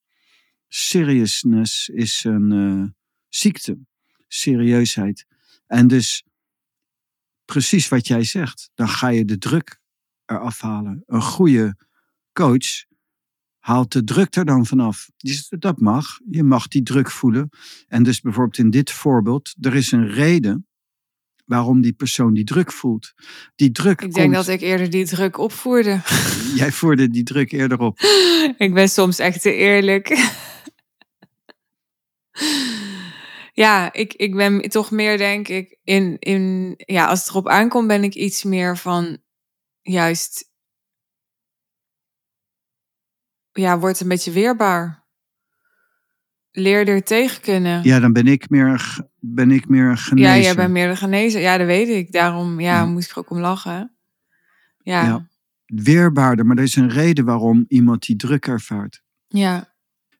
[0.67, 2.89] Seriousness is een eh,
[3.29, 3.77] ziekte.
[4.27, 5.25] Serieusheid.
[5.67, 6.23] En dus
[7.45, 8.69] precies wat jij zegt.
[8.73, 9.79] Dan ga je de druk
[10.25, 11.03] eraf halen.
[11.05, 11.77] Een goede
[12.33, 12.85] coach
[13.59, 15.09] haalt de druk er dan vanaf.
[15.17, 16.19] Dus dat mag.
[16.29, 17.49] Je mag die druk voelen.
[17.87, 19.55] En dus bijvoorbeeld in dit voorbeeld.
[19.59, 20.67] Er is een reden
[21.45, 23.13] waarom die persoon die druk voelt.
[23.55, 26.01] Die druk Ik denk komt- dat ik eerder die druk opvoerde.
[26.55, 27.99] Jij voerde die druk eerder op.
[28.57, 30.07] ik ben soms echt te eerlijk.
[33.53, 36.73] ja, ik, ik ben toch meer, denk ik, in, in.
[36.77, 39.23] Ja, als het erop aankomt, ben ik iets meer van.
[39.81, 40.53] Juist.
[43.51, 45.04] Ja, wordt een beetje weerbaar.
[46.57, 47.83] Leer er tegen kunnen.
[47.83, 50.35] Ja, dan ben ik meer, ben ik meer een genezer.
[50.35, 51.41] Ja, jij bent meer de genezer.
[51.41, 52.11] Ja, dat weet ik.
[52.11, 52.85] Daarom ja, Ja.
[52.85, 53.95] moest ik er ook om lachen.
[54.77, 55.07] Ja, ja.
[55.07, 55.27] Ja.
[55.65, 59.03] Weerbaarder, maar er is een reden waarom iemand die druk ervaart.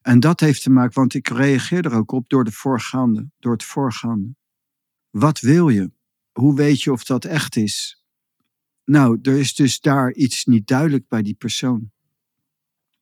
[0.01, 3.53] En dat heeft te maken, want ik reageer er ook op door, de voorgaande, door
[3.53, 4.35] het voorgaande.
[5.09, 5.91] Wat wil je?
[6.31, 8.03] Hoe weet je of dat echt is?
[8.83, 11.91] Nou, er is dus daar iets niet duidelijk bij die persoon.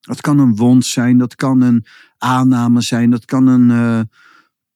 [0.03, 1.85] Dat kan een wond zijn, dat kan een
[2.17, 4.01] aanname zijn, dat kan een, eh,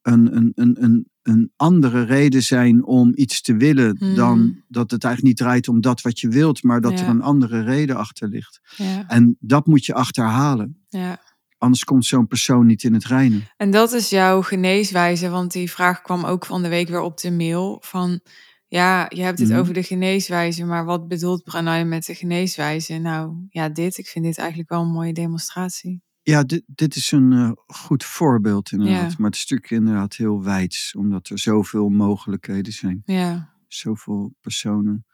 [0.01, 4.15] een, een, een, een, een andere reden zijn om iets te willen Hmm.
[4.15, 7.21] dan dat het eigenlijk niet draait om dat wat je wilt, maar dat er een
[7.21, 8.59] andere reden achter ligt.
[8.75, 10.85] ja, En dat moet je achterhalen.
[10.89, 11.25] ja.
[11.59, 13.47] Anders komt zo'n persoon niet in het reinen.
[13.57, 17.19] En dat is jouw geneeswijze, want die vraag kwam ook van de week weer op
[17.19, 17.77] de mail.
[17.85, 18.19] Van
[18.67, 19.57] ja, je hebt het Mhm.
[19.59, 22.97] over de geneeswijze, maar wat bedoelt Pranay met de geneeswijze?
[22.97, 26.01] Nou ja, dit, ik vind dit eigenlijk wel een mooie demonstratie.
[26.21, 29.11] Ja, dit, dit is een eh, goed voorbeeld inderdaad.
[29.11, 29.15] Ja.
[29.17, 33.01] Maar het is natuurlijk inderdaad heel wijds, omdat er zoveel mogelijkheden zijn.
[33.05, 35.05] Ja, Zoveel personen.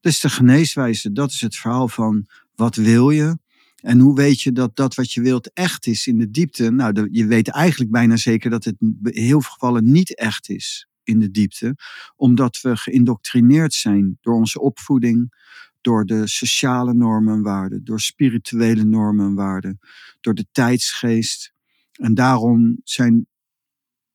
[0.00, 3.38] Dus de geneeswijze, dat is het verhaal van wat wil je?
[3.82, 6.70] En hoe weet je dat dat wat je wilt echt is in de diepte?
[6.70, 10.88] Nou, je weet eigenlijk bijna zeker dat het in heel veel gevallen niet echt is.
[11.10, 11.76] In de diepte,
[12.16, 15.38] omdat we geïndoctrineerd zijn door onze opvoeding,
[15.80, 19.78] door de sociale normen en waarden, door spirituele normen en waarden,
[20.20, 21.52] door de tijdsgeest.
[21.92, 23.26] En daarom zijn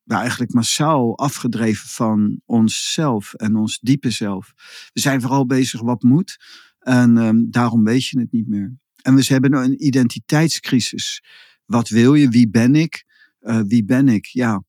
[0.03, 4.53] we eigenlijk massaal afgedreven van onszelf en ons diepe zelf.
[4.93, 6.37] We zijn vooral bezig wat moet
[6.79, 8.77] en ehm, daarom weet je het niet meer.
[9.01, 11.23] En we hebben een identiteitscrisis.
[11.65, 12.29] Wat wil je?
[12.29, 13.05] Wie ben ik?
[13.41, 14.25] Uh, wie ben ik?
[14.25, 14.63] Ja,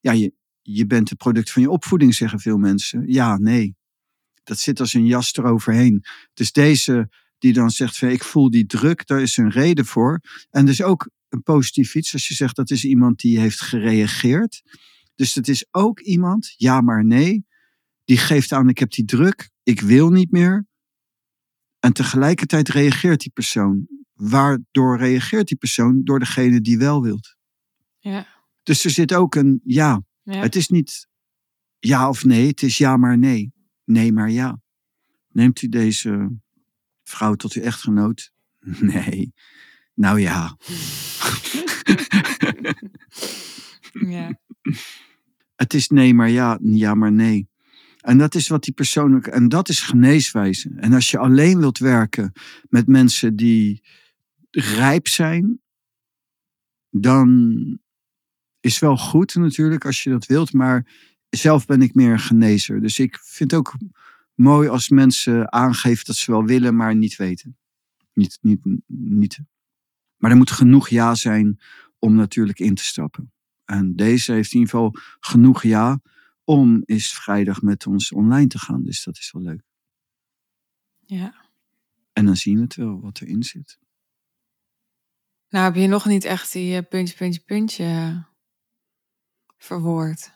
[0.00, 0.32] ja je,
[0.74, 3.04] je bent het product van je opvoeding, zeggen veel mensen.
[3.06, 3.76] Ja, nee.
[4.44, 6.04] Dat zit als een jas eroverheen.
[6.34, 10.20] Dus deze die dan zegt van ik voel die druk, daar is een reden voor.
[10.50, 14.62] En dus ook een positief iets als je zegt dat is iemand die heeft gereageerd.
[15.14, 17.46] Dus het is ook iemand, ja maar nee,
[18.04, 20.66] die geeft aan ik heb die druk, ik wil niet meer.
[21.78, 23.86] En tegelijkertijd reageert die persoon.
[24.12, 26.04] Waardoor reageert die persoon?
[26.04, 27.36] Door degene die wel wilt.
[27.98, 28.26] Ja.
[28.62, 30.02] Dus er zit ook een ja.
[30.32, 30.40] Ja.
[30.40, 31.08] Het is niet
[31.78, 33.52] ja of nee, het is ja maar nee.
[33.84, 34.60] Nee maar ja.
[35.28, 36.38] Neemt u deze
[37.02, 38.32] vrouw tot uw echtgenoot?
[38.80, 39.32] Nee.
[39.94, 40.56] Nou ja.
[44.16, 44.38] ja.
[45.56, 47.48] Het is nee maar ja, ja maar nee.
[48.00, 50.70] En dat is wat die persoonlijk, en dat is geneeswijze.
[50.76, 52.32] En als je alleen wilt werken
[52.68, 53.82] met mensen die
[54.50, 55.60] rijp zijn,
[56.90, 57.80] dan
[58.68, 60.86] is wel goed natuurlijk als je dat wilt, maar
[61.28, 62.80] zelf ben ik meer een genezer.
[62.80, 63.74] Dus ik vind het ook
[64.34, 67.56] mooi als mensen aangeven dat ze wel willen, maar niet weten.
[68.12, 69.38] Niet, niet, niet.
[70.16, 71.60] Maar er moet genoeg ja zijn
[71.98, 73.32] om natuurlijk in te stappen.
[73.64, 76.00] En deze heeft in ieder geval genoeg ja
[76.44, 78.82] om is vrijdag met ons online te gaan.
[78.82, 79.62] Dus dat is wel leuk.
[81.04, 81.34] Ja.
[82.12, 83.78] En dan zien we het wel wat erin zit.
[85.48, 88.26] Nou, heb je nog niet echt die uh, puntje, puntje, puntje
[89.58, 90.30] verwoord?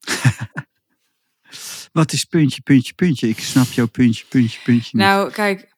[1.92, 3.28] wat is puntje, puntje, puntje?
[3.28, 4.90] Ik snap jouw puntje, puntje, puntje.
[4.96, 5.06] Niet.
[5.06, 5.74] Nou, kijk,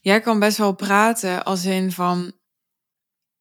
[0.00, 2.32] jij kan best wel praten als in van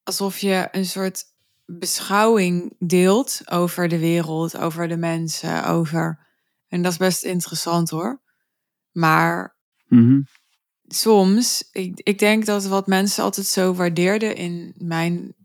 [0.03, 1.23] alsof je een soort
[1.65, 6.27] beschouwing deelt over de wereld, over de mensen, over.
[6.67, 8.21] En dat is best interessant hoor.
[8.91, 10.27] Maar mm
[10.93, 15.35] soms, ik, ik denk dat wat mensen altijd zo waardeerden in mijn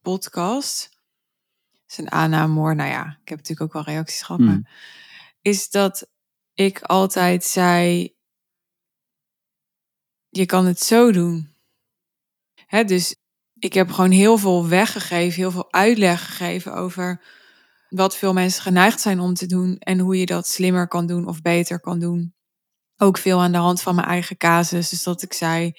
[0.00, 0.93] podcast,
[1.86, 4.46] is een aanname hoor, nou ja, ik heb natuurlijk ook wel reacties gehad, mm.
[4.46, 4.70] maar
[5.40, 6.06] is dat
[6.54, 8.14] ik altijd zei,
[10.28, 11.54] je kan het zo doen.
[12.66, 13.16] Hè, dus
[13.58, 17.22] ik heb gewoon heel veel weggegeven, heel veel uitleg gegeven over
[17.88, 21.26] wat veel mensen geneigd zijn om te doen en hoe je dat slimmer kan doen
[21.26, 22.34] of beter kan doen.
[22.96, 24.88] Ook veel aan de hand van mijn eigen casus.
[24.88, 25.72] Dus dat ik zei,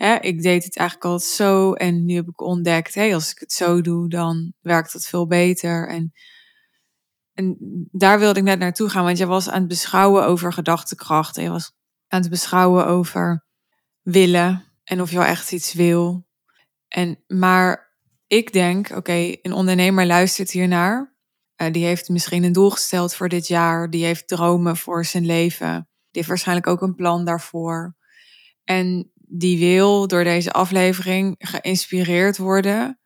[0.00, 3.38] hè, ik deed het eigenlijk altijd zo en nu heb ik ontdekt, hé, als ik
[3.38, 5.88] het zo doe, dan werkt het veel beter.
[5.88, 6.12] En,
[7.34, 7.56] en
[7.92, 11.36] daar wilde ik net naartoe gaan, want jij was aan het beschouwen over gedachtekracht.
[11.36, 11.72] En je was
[12.08, 13.44] aan het beschouwen over
[14.02, 16.26] willen en of je wel echt iets wil.
[16.88, 17.94] En, maar
[18.26, 21.16] ik denk, oké, een ondernemer luistert hiernaar.
[21.56, 23.90] Uh, die heeft misschien een doel gesteld voor dit jaar.
[23.90, 25.72] Die heeft dromen voor zijn leven.
[25.74, 27.96] Die heeft waarschijnlijk ook een plan daarvoor.
[28.64, 32.98] En die wil door deze aflevering geïnspireerd worden.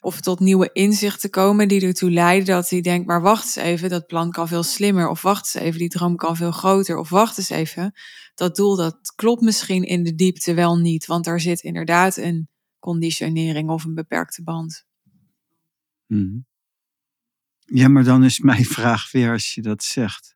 [0.00, 3.88] Of tot nieuwe inzichten komen die ertoe leiden dat hij denkt, maar wacht eens even,
[3.88, 5.08] dat plan kan veel slimmer.
[5.08, 6.96] Of wacht eens even, die droom kan veel groter.
[6.96, 7.92] Of wacht eens even,
[8.34, 11.06] dat doel dat klopt misschien in de diepte wel niet.
[11.06, 14.86] Want daar zit inderdaad een conditionering of een beperkte band.
[16.06, 16.38] Mhm.
[17.58, 20.34] Ja, maar dan is mijn vraag weer als je dat zegt.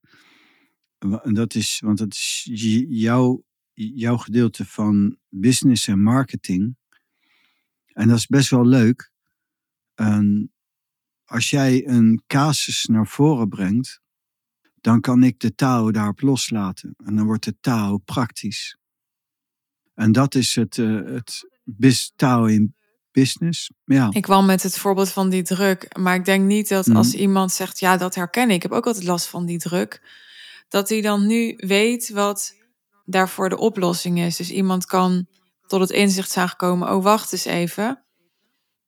[1.23, 2.49] Dat is, want dat is
[2.89, 3.45] jouw,
[3.77, 6.77] jouw gedeelte van business en marketing.
[7.87, 9.11] En dat is best wel leuk.
[9.95, 10.53] En
[11.25, 14.01] als jij een casus naar voren brengt,
[14.81, 16.95] dan kan ik de taal daarop loslaten.
[17.05, 18.77] En dan wordt de taal praktisch.
[19.95, 22.75] En dat is het, uh, het, taal in
[23.13, 23.71] business.
[23.85, 24.09] Ja.
[24.13, 27.23] Ik kwam met het voorbeeld van die druk, maar ik denk niet dat als mhm.
[27.23, 30.03] iemand zegt, ja, dat herken ik, ik heb ook altijd last van die druk,
[30.69, 32.55] dat hij dan nu weet wat
[33.07, 34.37] daarvoor de oplossing is.
[34.37, 35.27] Dus iemand kan
[35.67, 38.05] tot het inzicht zijn gekomen, oh, wacht eens even.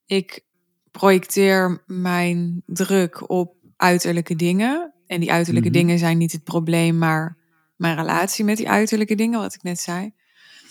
[0.05, 0.45] Ik
[0.91, 4.93] projecteer mijn druk op uiterlijke dingen.
[5.07, 5.77] En die uiterlijke mhm.
[5.77, 7.37] dingen zijn niet het probleem, maar
[7.75, 10.13] mijn relatie met die uiterlijke dingen, wat ik net zei.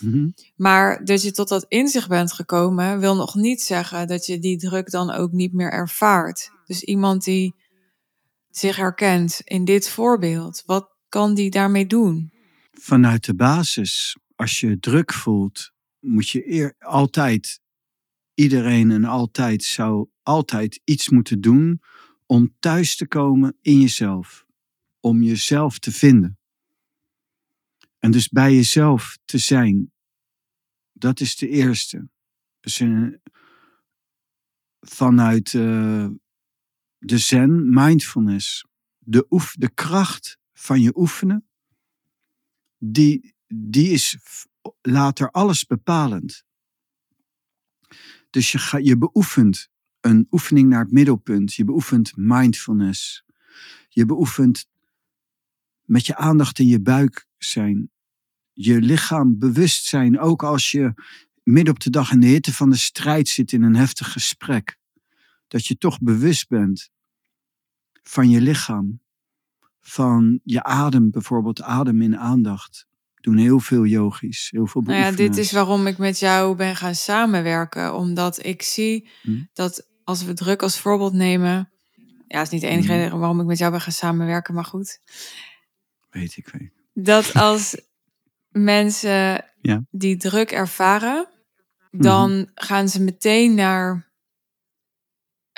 [0.00, 0.28] Mhm.
[0.56, 4.58] Maar dat je tot dat inzicht bent gekomen, wil nog niet zeggen dat je die
[4.58, 6.50] druk dan ook niet meer ervaart.
[6.66, 7.54] Dus iemand die
[8.50, 12.32] zich herkent in dit voorbeeld, wat kan die daarmee doen?
[12.80, 17.60] Vanuit de basis, als je druk voelt, moet je eer, altijd,
[18.34, 21.80] iedereen en altijd zou altijd iets moeten doen
[22.26, 24.46] om thuis te komen in jezelf.
[25.00, 26.38] Om jezelf te vinden.
[27.98, 29.92] En dus bij jezelf te zijn.
[30.92, 32.08] Dat is de eerste.
[32.60, 33.06] Dus eh,
[34.80, 36.08] vanuit uh,
[36.98, 38.66] de zen, mindfulness,
[38.98, 41.47] de, oef, de kracht van je oefenen,
[42.78, 44.18] die, die is
[44.80, 46.44] later alles bepalend.
[48.30, 49.68] Dus je, ga, je beoefent
[50.00, 51.54] een oefening naar het middelpunt.
[51.54, 53.24] Je beoefent mindfulness.
[53.88, 54.66] Je beoefent
[55.82, 57.90] met je aandacht in je buik zijn.
[58.52, 60.94] Je lichaam bewust zijn, ook als je
[61.42, 64.78] midden op de dag in de hitte van de strijd zit in een heftig gesprek.
[65.46, 66.90] Dat je toch bewust bent
[68.02, 69.00] van je lichaam.
[69.88, 72.86] Van je adem, bijvoorbeeld adem in aandacht.
[73.20, 76.76] Doen heel veel yogis, heel veel Nou ja, dit is waarom ik met jou ben
[76.76, 77.94] gaan samenwerken.
[77.94, 79.42] Omdat ik zie hm?
[79.52, 81.72] dat als we druk als voorbeeld nemen.
[82.26, 82.98] Ja, is niet de enige hm.
[82.98, 85.00] reden waarom ik met jou ben gaan samenwerken, maar goed.
[86.10, 86.72] Weet ik, weet.
[86.92, 87.80] Dat als
[88.48, 89.84] mensen ja.
[89.90, 91.28] die druk ervaren,
[91.90, 92.46] dan mhm.
[92.54, 94.07] gaan ze meteen naar.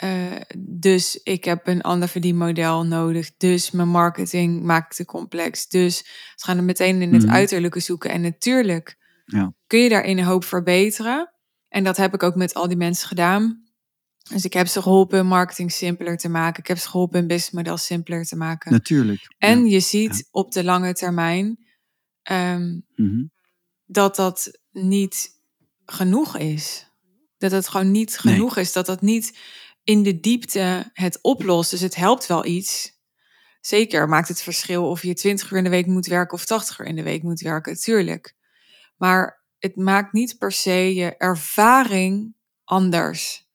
[0.05, 3.37] Uh, dus ik heb een ander verdienmodel nodig.
[3.37, 5.69] Dus mijn marketing maakt te complex.
[5.69, 5.97] Dus
[6.37, 7.33] ze gaan er meteen in het mhm.
[7.35, 8.11] uiterlijke zoeken.
[8.11, 9.55] En natuurlijk ja.
[9.67, 11.33] kun je daarin een hoop verbeteren.
[11.69, 13.65] En dat heb ik ook met al die mensen gedaan.
[14.31, 16.61] Dus ik heb ze geholpen marketing simpeler te maken.
[16.61, 18.73] Ik heb ze geholpen een businessmodel simpeler te maken.
[18.73, 19.35] Natuurlijk.
[19.39, 21.67] En je ziet op de lange termijn
[22.31, 22.85] um,
[23.87, 25.31] dat dat niet
[25.85, 26.87] genoeg is.
[27.39, 28.73] Dat het gewoon niet genoeg is.
[28.73, 29.39] Dat dat niet
[29.85, 31.71] in de diepte het oplost.
[31.71, 32.99] Dus het helpt wel iets.
[33.61, 36.79] Zeker maakt het verschil of je 20 uur in de week moet werken of 80
[36.79, 38.37] uur in de week moet werken, tuurlijk.
[38.97, 43.49] Maar het maakt niet per se je ervaring anders.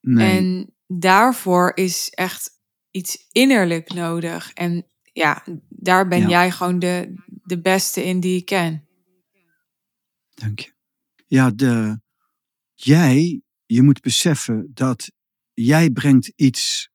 [0.00, 0.38] Nee.
[0.38, 2.50] En daarvoor is echt
[2.90, 4.52] iets innerlijk nodig.
[4.52, 8.88] En ja, daar ben jij gewoon de, de beste in die ik ken.
[10.34, 10.72] Dank je.
[11.26, 12.00] Ja, de,
[12.74, 15.10] jij, je moet beseffen dat
[15.54, 16.90] jij brengt iets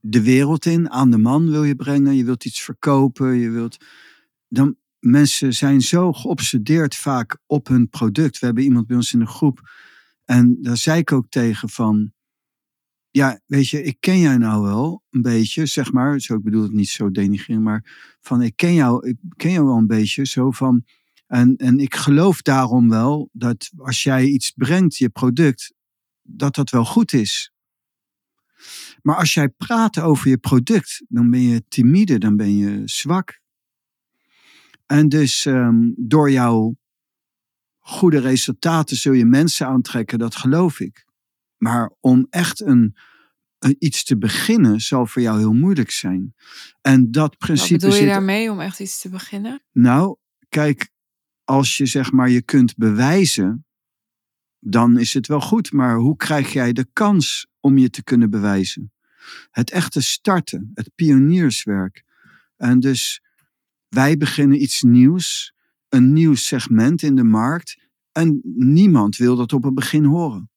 [0.00, 3.84] de wereld in, aan de man wil je brengen, je wilt iets verkopen, je wilt.
[4.48, 8.38] Dan, mensen zijn zo geobsedeerd vaak op hun product.
[8.38, 9.60] We hebben iemand bij ons in de groep
[10.24, 12.12] en daar zei ik ook tegen van,
[13.10, 16.62] ja, weet je, ik ken jij nou wel een beetje, zeg maar, zo ik bedoel
[16.62, 20.26] het niet zo denigreren, maar van ik ken jou, ik ken jou wel een beetje,
[20.26, 20.84] zo van,
[21.26, 25.74] en, en ik geloof daarom wel dat als jij iets brengt, je product,
[26.30, 27.52] dat dat wel goed is.
[29.02, 33.40] Maar als jij praat over je product, dan ben je timide, dan ben je zwak.
[34.86, 36.76] En dus um, door jouw
[37.78, 41.06] goede resultaten zul je mensen aantrekken, dat geloof ik.
[41.56, 42.96] Maar om echt een,
[43.78, 46.34] iets te beginnen zal voor jou heel moeilijk zijn.
[46.80, 47.72] En dat principe.
[47.72, 49.62] Wat bedoel je daarmee om echt iets te beginnen?
[49.72, 50.16] Nou,
[50.48, 50.90] kijk,
[51.44, 53.66] als je zeg maar je kunt bewijzen,
[54.60, 55.72] dan is het wel goed.
[55.72, 58.92] Maar hoe krijg jij de kans om je te kunnen bewijzen?
[59.50, 62.04] Het echte starten, het pionierswerk.
[62.56, 63.22] En dus
[63.88, 65.54] wij beginnen iets nieuws,
[65.88, 67.76] een nieuw segment in de markt.
[68.12, 70.50] En niemand wil dat op het begin horen.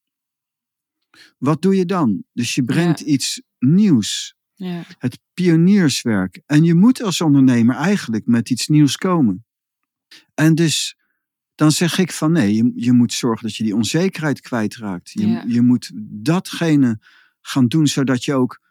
[1.38, 2.24] Wat doe je dan?
[2.34, 4.36] Dus je brengt iets nieuws.
[4.54, 4.84] Ja.
[4.98, 6.42] Het pionierswerk.
[6.46, 9.46] En je moet als ondernemer eigenlijk met iets nieuws komen.
[10.34, 10.96] En dus
[11.56, 15.12] dan zeg ik van nee, je, je moet zorgen dat je die onzekerheid kwijtraakt.
[15.12, 17.00] Je, je moet datgene
[17.42, 18.62] gaan doen zodat je ook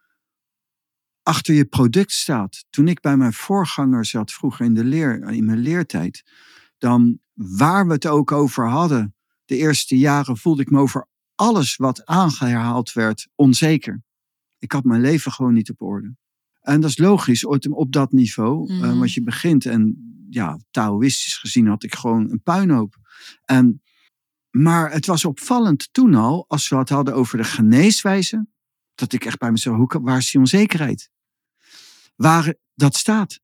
[1.23, 2.64] achter je product staat.
[2.71, 6.23] Toen ik bij mijn voorganger zat, vroeger in, de leer, in mijn leertijd,
[6.79, 9.14] dan waar we het ook over hadden,
[9.45, 14.03] de eerste jaren voelde ik me over alles wat aangehaald werd onzeker.
[14.59, 16.16] Ik had mijn leven gewoon niet op orde.
[16.61, 21.67] En dat is logisch op dat niveau, mm want je begint en ja, Taoïstisch gezien
[21.67, 22.97] had ik gewoon een puinhoop.
[23.45, 23.83] En,
[24.51, 28.47] maar het was opvallend toen al, als we het hadden over de geneeswijze,
[28.95, 31.11] dat ik echt bij mezelf, hoe, waar is die onzekerheid?
[32.17, 33.41] Waar dat staat.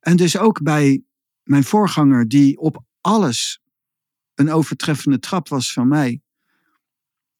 [0.00, 1.02] En dus ook bij
[1.42, 3.60] mijn voorganger, die op alles
[4.34, 6.22] een overtreffende trap was van mij,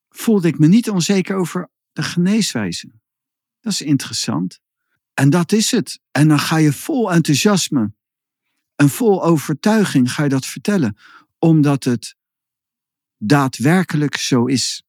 [0.08, 2.92] voelde ik me niet onzeker over de geneeswijze.
[3.60, 4.60] Dat is interessant.
[5.14, 6.00] En dat is het.
[6.10, 7.92] En dan ga je vol enthousiasme
[8.74, 10.96] en vol overtuiging ga je dat vertellen,
[11.38, 12.16] omdat het
[13.16, 14.82] daadwerkelijk zo is.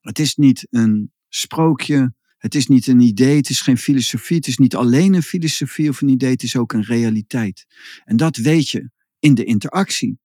[0.00, 4.46] Het is niet een sprookje, het is niet een idee, het is geen filosofie, het
[4.46, 7.66] is niet alleen een filosofie of een idee, het is ook een realiteit.
[8.04, 10.18] En dat weet je in de interactie.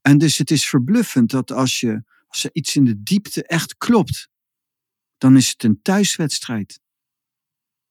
[0.00, 3.76] En dus het is verbluffend dat als je als er iets in de diepte echt
[3.76, 4.28] klopt,
[5.18, 6.80] dan is het een thuiswedstrijd.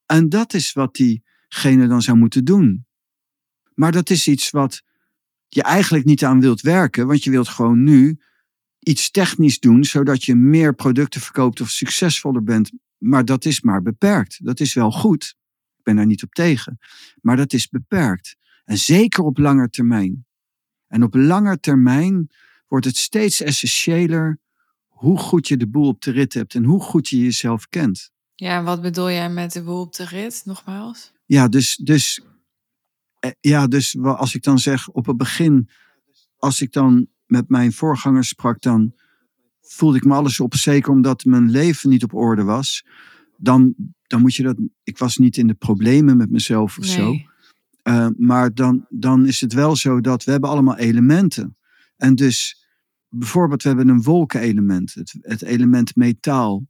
[0.08, 2.86] En dat is wat diegene dan zou moeten doen.
[3.74, 4.82] Maar dat is iets wat
[5.48, 8.18] je eigenlijk niet aan wilt werken, want je wilt gewoon nu
[8.78, 12.70] iets technisch doen, zodat je meer producten verkoopt of succesvoller bent.
[12.98, 14.44] Maar dat is maar beperkt.
[14.44, 15.36] Dat is wel goed.
[15.76, 16.78] Ik ben daar niet op tegen.
[17.20, 18.36] Maar dat is beperkt.
[18.64, 20.26] En zeker op lange termijn.
[20.86, 22.30] En op lange termijn
[22.66, 24.38] wordt het steeds essentiëler
[24.86, 28.12] hoe goed je de boel op de rit hebt en hoe goed je jezelf kent.
[28.40, 31.12] Ja, wat bedoel jij met de boel op de rit, nogmaals?
[31.24, 32.22] Ja, dus, dus,
[33.20, 35.68] eh, ja, dus als ik dan zeg op het begin,
[36.36, 38.92] als ik dan met mijn voorgangers sprak, dan
[39.60, 42.86] voelde ik me alles op, zeker omdat mijn leven niet op orde was.
[43.36, 47.14] Dan, dan moet je dat, ik was niet in de problemen met mezelf of zo.
[47.82, 51.56] Uh, maar dan, dan is het wel zo dat we hebben allemaal elementen.
[51.96, 52.66] En dus
[53.08, 56.66] bijvoorbeeld, we hebben een wolkenelement, het, het element metaal.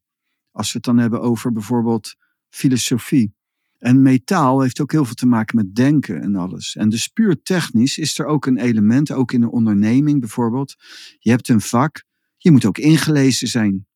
[0.51, 2.15] Als we het dan hebben over bijvoorbeeld
[2.49, 3.37] filosofie.
[3.79, 6.77] En metaal heeft ook heel veel te maken met denken en alles.
[6.77, 10.75] En dus puur technisch is er ook een element, ook in een onderneming bijvoorbeeld.
[11.19, 12.05] Je hebt een vak,
[12.37, 13.87] je moet ook ingelezen zijn.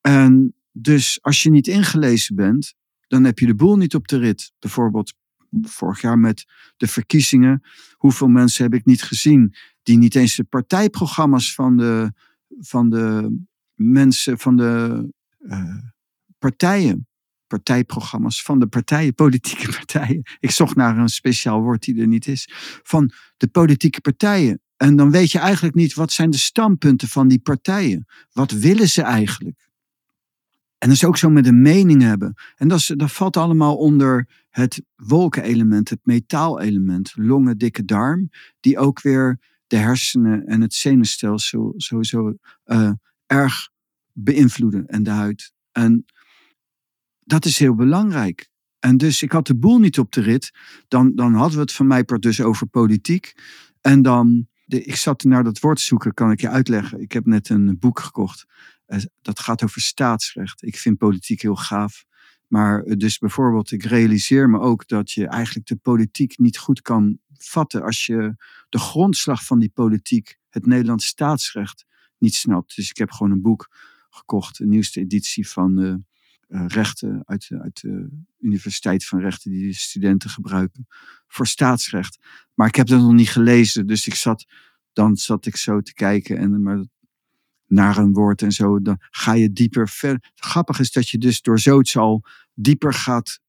[0.00, 2.74] En dus als je niet ingelezen bent,
[3.08, 4.52] dan heb je de boel niet op de rit.
[4.58, 5.14] Bijvoorbeeld
[5.62, 6.44] vorig jaar met
[6.76, 7.62] de verkiezingen.
[7.92, 12.12] Hoeveel mensen heb ik niet gezien die niet eens de partijprogramma's van de,
[12.58, 13.36] van de
[13.76, 15.04] mensen, van de
[15.40, 15.74] uh,
[16.38, 17.06] partijen,
[17.46, 20.22] partijprogramma's van de partijen, politieke partijen.
[20.40, 22.48] Ik zocht naar een speciaal woord die er niet is.
[22.82, 24.60] Van de politieke partijen.
[24.76, 28.06] En dan weet je eigenlijk niet wat zijn de standpunten van die partijen.
[28.32, 29.66] Wat willen ze eigenlijk?
[30.78, 32.34] En dat is ook zo met een mening hebben.
[32.56, 38.78] En dat, is, dat valt allemaal onder het wolkenelement, het metaalelement, longen, dikke darm, die
[38.78, 42.34] ook weer de hersenen en het zenuwstelsel sowieso
[42.66, 42.90] uh,
[43.26, 43.68] erg
[44.12, 45.52] beïnvloeden en de huid.
[45.72, 46.04] En
[47.20, 48.48] dat is heel belangrijk.
[48.78, 50.50] En dus ik had de boel niet op de rit.
[50.88, 53.34] Dan, dan hadden we het van mij dus over politiek.
[53.80, 57.00] En dan, de, ik zat naar dat woord zoeken, kan ik je uitleggen.
[57.00, 58.46] Ik heb net een boek gekocht.
[58.86, 60.62] Eh, dat gaat over staatsrecht.
[60.62, 62.04] Ik vind politiek heel gaaf.
[62.46, 66.82] Maar eh, dus bijvoorbeeld, ik realiseer me ook dat je eigenlijk de politiek niet goed
[66.82, 68.34] kan vatten als je
[68.68, 71.84] de grondslag van die politiek, het Nederlands staatsrecht,
[72.18, 72.76] niet snapt.
[72.76, 73.76] Dus ik heb gewoon een boek
[74.10, 76.00] gekocht, de nieuwste editie van de
[76.48, 78.08] uh, rechten uit, uit de
[78.38, 80.86] Universiteit van Rechten die de studenten gebruiken
[81.26, 82.18] voor staatsrecht.
[82.54, 84.46] Maar ik heb dat nog niet gelezen, dus ik zat,
[84.92, 86.84] dan zat ik zo te kijken en maar
[87.66, 90.32] naar een woord en zo, dan ga je dieper verder.
[90.34, 93.40] Grappig is dat je dus door zoiets al dieper gaat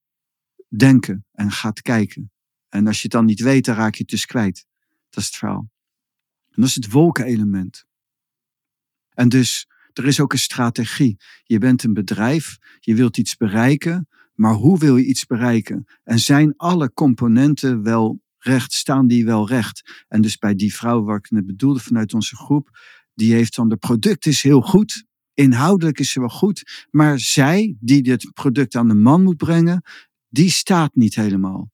[0.68, 2.32] denken en gaat kijken.
[2.70, 4.65] En als je het dan niet weet, dan raak je het dus kwijt.
[5.09, 5.70] Dat is het verhaal.
[6.49, 7.86] En dat is het wolkenelement.
[9.18, 11.18] En dus, er is ook een strategie.
[11.43, 15.86] Je bent een bedrijf, je wilt iets bereiken, maar hoe wil je iets bereiken?
[16.03, 20.05] En zijn alle componenten wel recht, staan die wel recht?
[20.07, 22.80] En dus bij die vrouw waar ik net bedoelde vanuit onze groep,
[23.13, 25.05] die heeft dan de product is heel goed.
[25.34, 26.88] Inhoudelijk is ze wel goed.
[26.91, 29.84] Maar zij, die dit product aan de man moet brengen,
[30.30, 31.72] die staat niet helemaal.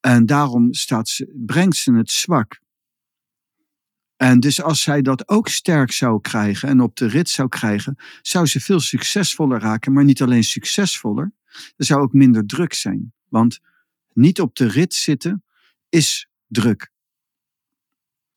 [0.00, 2.62] En daarom staat brengt ze het zwak.
[4.16, 7.96] En dus als zij dat ook sterk zou krijgen en op de rit zou krijgen,
[8.22, 9.92] zou ze veel succesvoller raken.
[9.92, 11.32] Maar niet alleen succesvoller,
[11.76, 13.12] er zou ook minder druk zijn.
[13.28, 13.60] Want
[14.12, 15.44] niet op de rit zitten
[15.88, 16.92] is druk.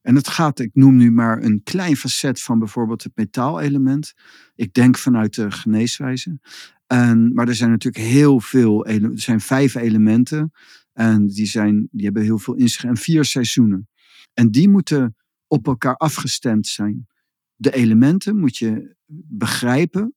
[0.01, 4.13] En het gaat, ik noem nu maar een klein facet van bijvoorbeeld het metaalelement.
[4.55, 6.39] Ik denk vanuit de geneeswijze.
[6.85, 10.51] En, maar er zijn natuurlijk heel veel, er zijn vijf elementen.
[10.93, 12.83] En die, zijn, die hebben heel veel inzicht.
[12.83, 13.89] En vier seizoenen.
[14.33, 15.15] En die moeten
[15.47, 17.07] op elkaar afgestemd zijn.
[17.55, 18.95] De elementen moet je
[19.27, 20.15] begrijpen.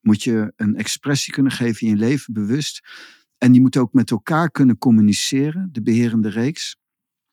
[0.00, 2.88] Moet je een expressie kunnen geven in je leven, bewust.
[3.38, 6.76] En die moeten ook met elkaar kunnen communiceren, de beherende reeks.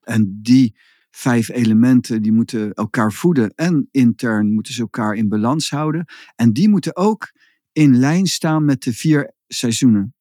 [0.02, 0.76] En die
[1.12, 6.06] vijf elementen die moeten elkaar voeden en intern moeten ze elkaar in balans houden.
[6.36, 7.32] En die moeten ook
[7.72, 10.16] in lijn staan met de vier seizoenen.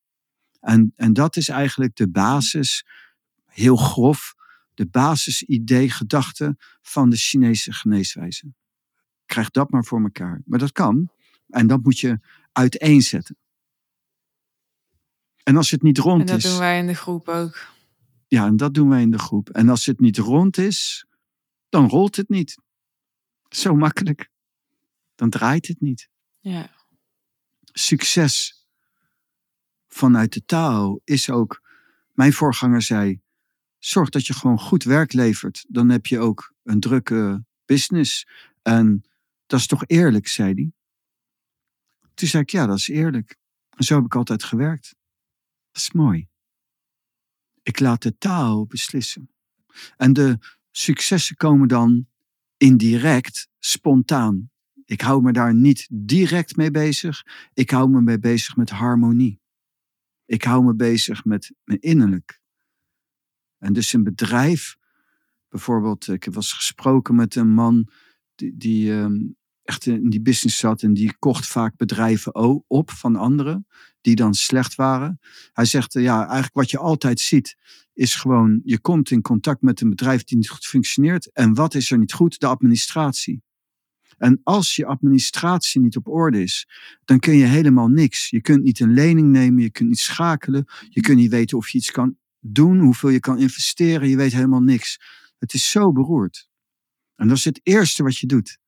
[0.61, 2.86] En, en dat is eigenlijk de basis,
[3.45, 4.34] heel grof,
[4.75, 8.53] de basisidee, gedachte van de Chinese geneeswijze.
[9.27, 10.43] Krijg dat maar voor elkaar.
[10.45, 11.11] Maar dat kan.
[11.49, 12.20] En dat moet je
[12.53, 13.37] uiteenzetten.
[15.43, 16.31] En als het niet rond is.
[16.31, 17.66] En dat doen wij in de groep ook.
[18.27, 19.51] Ja, en dat doen wij in de groep.
[19.51, 21.07] En als het niet rond is,
[21.68, 22.59] dan rolt het niet.
[23.49, 24.31] Zo makkelijk.
[25.14, 26.09] Dan draait het niet.
[26.41, 26.70] Ja.
[27.62, 28.66] Succes
[29.89, 31.62] vanuit de taal is ook.
[32.12, 33.20] Mijn voorganger zei:
[33.87, 35.64] zorg dat je gewoon goed werk levert.
[35.68, 38.26] Dan heb je ook een drukke business.
[38.62, 39.05] En
[39.47, 40.72] dat is toch eerlijk, zei hij.
[42.14, 43.37] Toen zei ik, ja, dat is eerlijk.
[43.76, 44.95] En zo heb ik altijd gewerkt.
[45.70, 46.28] Dat is mooi.
[47.62, 49.30] Ik laat de taal beslissen.
[49.97, 50.39] En de
[50.70, 52.07] successen komen dan
[52.57, 54.51] indirect, spontaan.
[54.85, 57.22] Ik hou me daar niet direct mee bezig.
[57.55, 59.41] Ik hou me mee bezig met harmonie.
[60.24, 62.43] Ik hou me bezig met mijn innerlijk.
[63.65, 64.77] En dus een bedrijf,
[65.49, 67.89] bijvoorbeeld, ik heb wel eens gesproken met een man
[68.35, 69.17] die, die ehm,
[69.62, 72.35] echt in die business zat en die kocht vaak bedrijven
[72.67, 73.67] op van anderen
[74.01, 75.21] die dan slecht waren.
[75.53, 77.57] Hij zegt, ja, eigenlijk wat je altijd ziet
[77.93, 81.33] is gewoon, je komt in contact met een bedrijf die niet goed functioneert.
[81.33, 82.41] En wat is er niet goed?
[82.41, 83.43] De administratie.
[84.19, 86.69] En als je administratie niet op orde is,
[87.05, 88.31] dan kun je helemaal niks.
[88.31, 91.69] Je kunt niet een lening nemen, je kunt niet schakelen, je kunt niet weten of
[91.69, 95.01] je iets kan doen, hoeveel je kan investeren, je weet helemaal niks.
[95.38, 96.49] Het is zo beroerd.
[97.16, 98.59] En dat is het eerste wat je doet,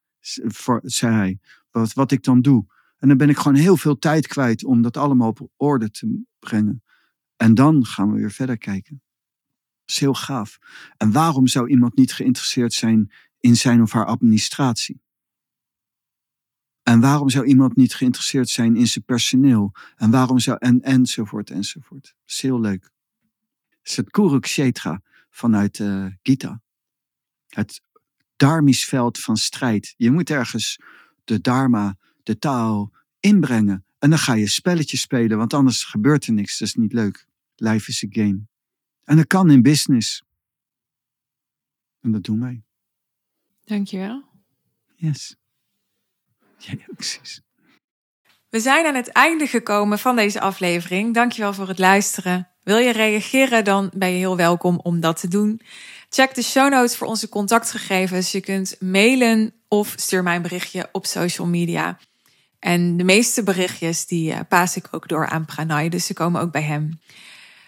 [0.83, 1.39] zei hij.
[1.71, 2.67] Wat, wat ik dan doe.
[2.97, 6.23] En dan ben ik gewoon heel veel tijd kwijt om dat allemaal op orde te
[6.39, 6.83] brengen.
[7.37, 9.03] En dan gaan we weer verder kijken.
[9.85, 10.59] Dat is heel gaaf.
[10.97, 15.01] En waarom zou iemand niet geïnteresseerd zijn in zijn of haar administratie?
[16.83, 19.73] En waarom zou iemand niet geïnteresseerd zijn in zijn personeel?
[19.97, 22.05] En waarom zou, en, enzovoort, enzovoort.
[22.05, 22.91] Dat is heel leuk.
[23.87, 26.63] Het is het Kurukshetra vanuit uh, Gita.
[27.47, 27.81] Het
[28.37, 29.95] dharmisch van strijd.
[29.97, 30.79] Je moet ergens
[31.25, 33.85] de dharma, de taal inbrengen.
[33.99, 36.59] En dan ga je spelletjes spelen, want anders gebeurt er niks.
[36.59, 37.27] Dat is niet leuk.
[37.57, 38.47] Life is a game.
[39.05, 40.23] En dat kan in business.
[42.01, 42.63] En dat doen wij.
[43.65, 44.25] Dankjewel.
[44.95, 45.37] Yes.
[46.59, 47.43] Ja, precies.
[48.49, 51.15] We zijn aan het einde gekomen van deze aflevering.
[51.15, 52.56] Dankjewel voor het luisteren.
[52.67, 55.61] Wil je reageren, dan ben je heel welkom om dat te doen.
[56.11, 58.33] Check de show notes voor onze contactgegevens.
[58.33, 61.99] Je kunt mailen of stuur mij een berichtje op social media.
[62.59, 66.41] En de meeste berichtjes die uh, paas ik ook door aan Pranay, dus ze komen
[66.41, 67.01] ook bij hem.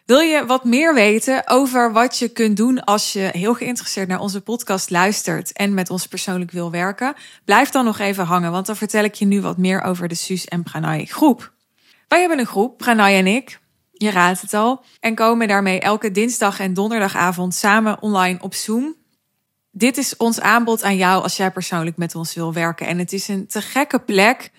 [0.05, 4.21] Wil je wat meer weten over wat je kunt doen als je heel geïnteresseerd naar
[4.21, 7.15] onze podcast luistert en met ons persoonlijk wil werken?
[7.45, 10.15] Blijf dan nog even hangen, want dan vertel ik je nu wat meer over de
[10.15, 11.53] Suus en Pranay groep.
[12.09, 13.59] Wij hebben een groep, Pranay en ik,
[13.99, 18.95] je raadt het al, en komen daarmee elke dinsdag en donderdagavond samen online op Zoom.
[19.71, 22.87] Dit is ons aanbod aan jou als jij persoonlijk met ons wil werken.
[22.87, 24.51] En het is een te gekke plek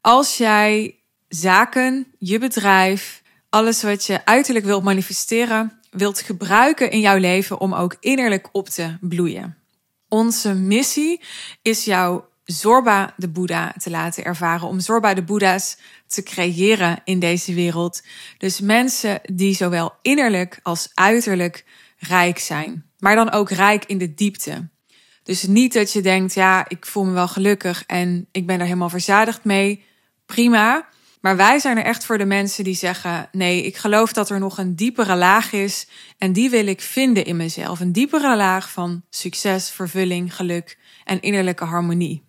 [0.00, 0.94] als jij
[1.28, 7.74] zaken, je bedrijf, alles wat je uiterlijk wilt manifesteren, wilt gebruiken in jouw leven om
[7.74, 9.56] ook innerlijk op te bloeien.
[10.08, 11.20] Onze missie
[11.62, 17.18] is jou Zorba de Boeddha te laten ervaren, om Zorba de Boeddha's te creëren in
[17.18, 18.02] deze wereld.
[18.38, 21.64] Dus mensen die zowel innerlijk als uiterlijk
[21.98, 24.68] rijk zijn, maar dan ook rijk in de diepte.
[25.22, 28.64] Dus niet dat je denkt, ja, ik voel me wel gelukkig en ik ben er
[28.64, 29.84] helemaal verzadigd mee.
[30.26, 30.88] Prima.
[31.20, 34.38] Maar wij zijn er echt voor de mensen die zeggen: nee, ik geloof dat er
[34.38, 35.86] nog een diepere laag is.
[36.18, 37.80] En die wil ik vinden in mezelf.
[37.80, 42.25] Een diepere laag van succes, vervulling, geluk en innerlijke harmonie.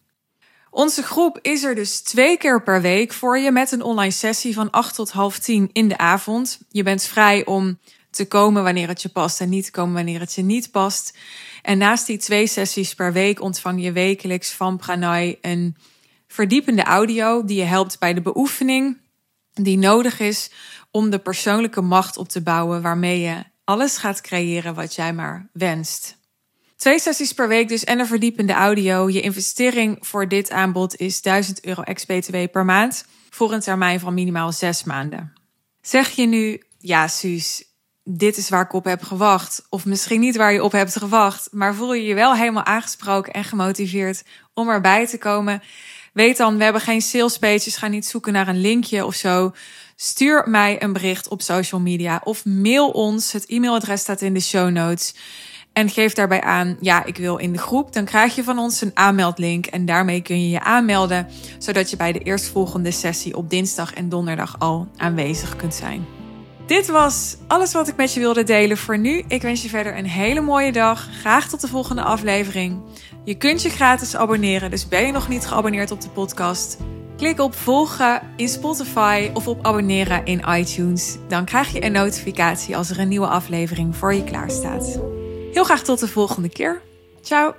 [0.78, 4.54] Onze groep is er dus twee keer per week voor je met een online sessie
[4.54, 6.60] van 8 tot half 10 in de avond.
[6.70, 10.20] Je bent vrij om te komen wanneer het je past en niet te komen wanneer
[10.20, 11.18] het je niet past.
[11.62, 15.76] En naast die twee sessies per week ontvang je wekelijks van Pranay een
[16.28, 18.98] verdiepende audio die je helpt bij de beoefening
[19.54, 20.52] die nodig is
[20.92, 25.50] om de persoonlijke macht op te bouwen waarmee je alles gaat creëren wat jij maar
[25.54, 26.17] wenst.
[26.78, 29.10] Twee sessies per week dus en een verdiepende audio.
[29.10, 34.14] Je investering voor dit aanbod is 1000 euro ex-BTW per maand voor een termijn van
[34.14, 35.34] minimaal zes maanden.
[35.82, 37.64] Zeg je nu, ja Suus,
[38.04, 39.66] dit is waar ik op heb gewacht.
[39.70, 43.34] Of misschien niet waar je op hebt gewacht, maar voel je je wel helemaal aangesproken
[43.34, 44.24] en gemotiveerd
[44.54, 45.62] om erbij te komen?
[46.14, 47.78] Weet dan, we hebben geen sales pages.
[47.78, 49.54] Ga niet zoeken naar een linkje of zo.
[49.96, 53.32] Stuur mij een bericht op social media of mail ons.
[53.32, 55.14] Het e-mailadres staat in de show notes.
[55.78, 57.94] En geef daarbij aan, ja, ik wil in de groep.
[57.94, 59.66] Dan krijg je van ons een aanmeldlink.
[59.66, 61.28] En daarmee kun je je aanmelden.
[61.58, 66.06] Zodat je bij de eerstvolgende sessie op dinsdag en donderdag al aanwezig kunt zijn.
[66.66, 69.24] Dit was alles wat ik met je wilde delen voor nu.
[69.28, 71.08] Ik wens je verder een hele mooie dag.
[71.20, 72.82] Graag tot de volgende aflevering.
[73.24, 76.78] Je kunt je gratis abonneren, dus ben je nog niet geabonneerd op de podcast?
[77.18, 81.18] Klik op volgen in Spotify of op abonneren in iTunes.
[81.28, 85.00] Dan krijg je een notificatie als er een nieuwe aflevering voor je klaar staat.
[85.58, 86.82] Heel graag tot de volgende keer.
[87.22, 87.56] Ciao.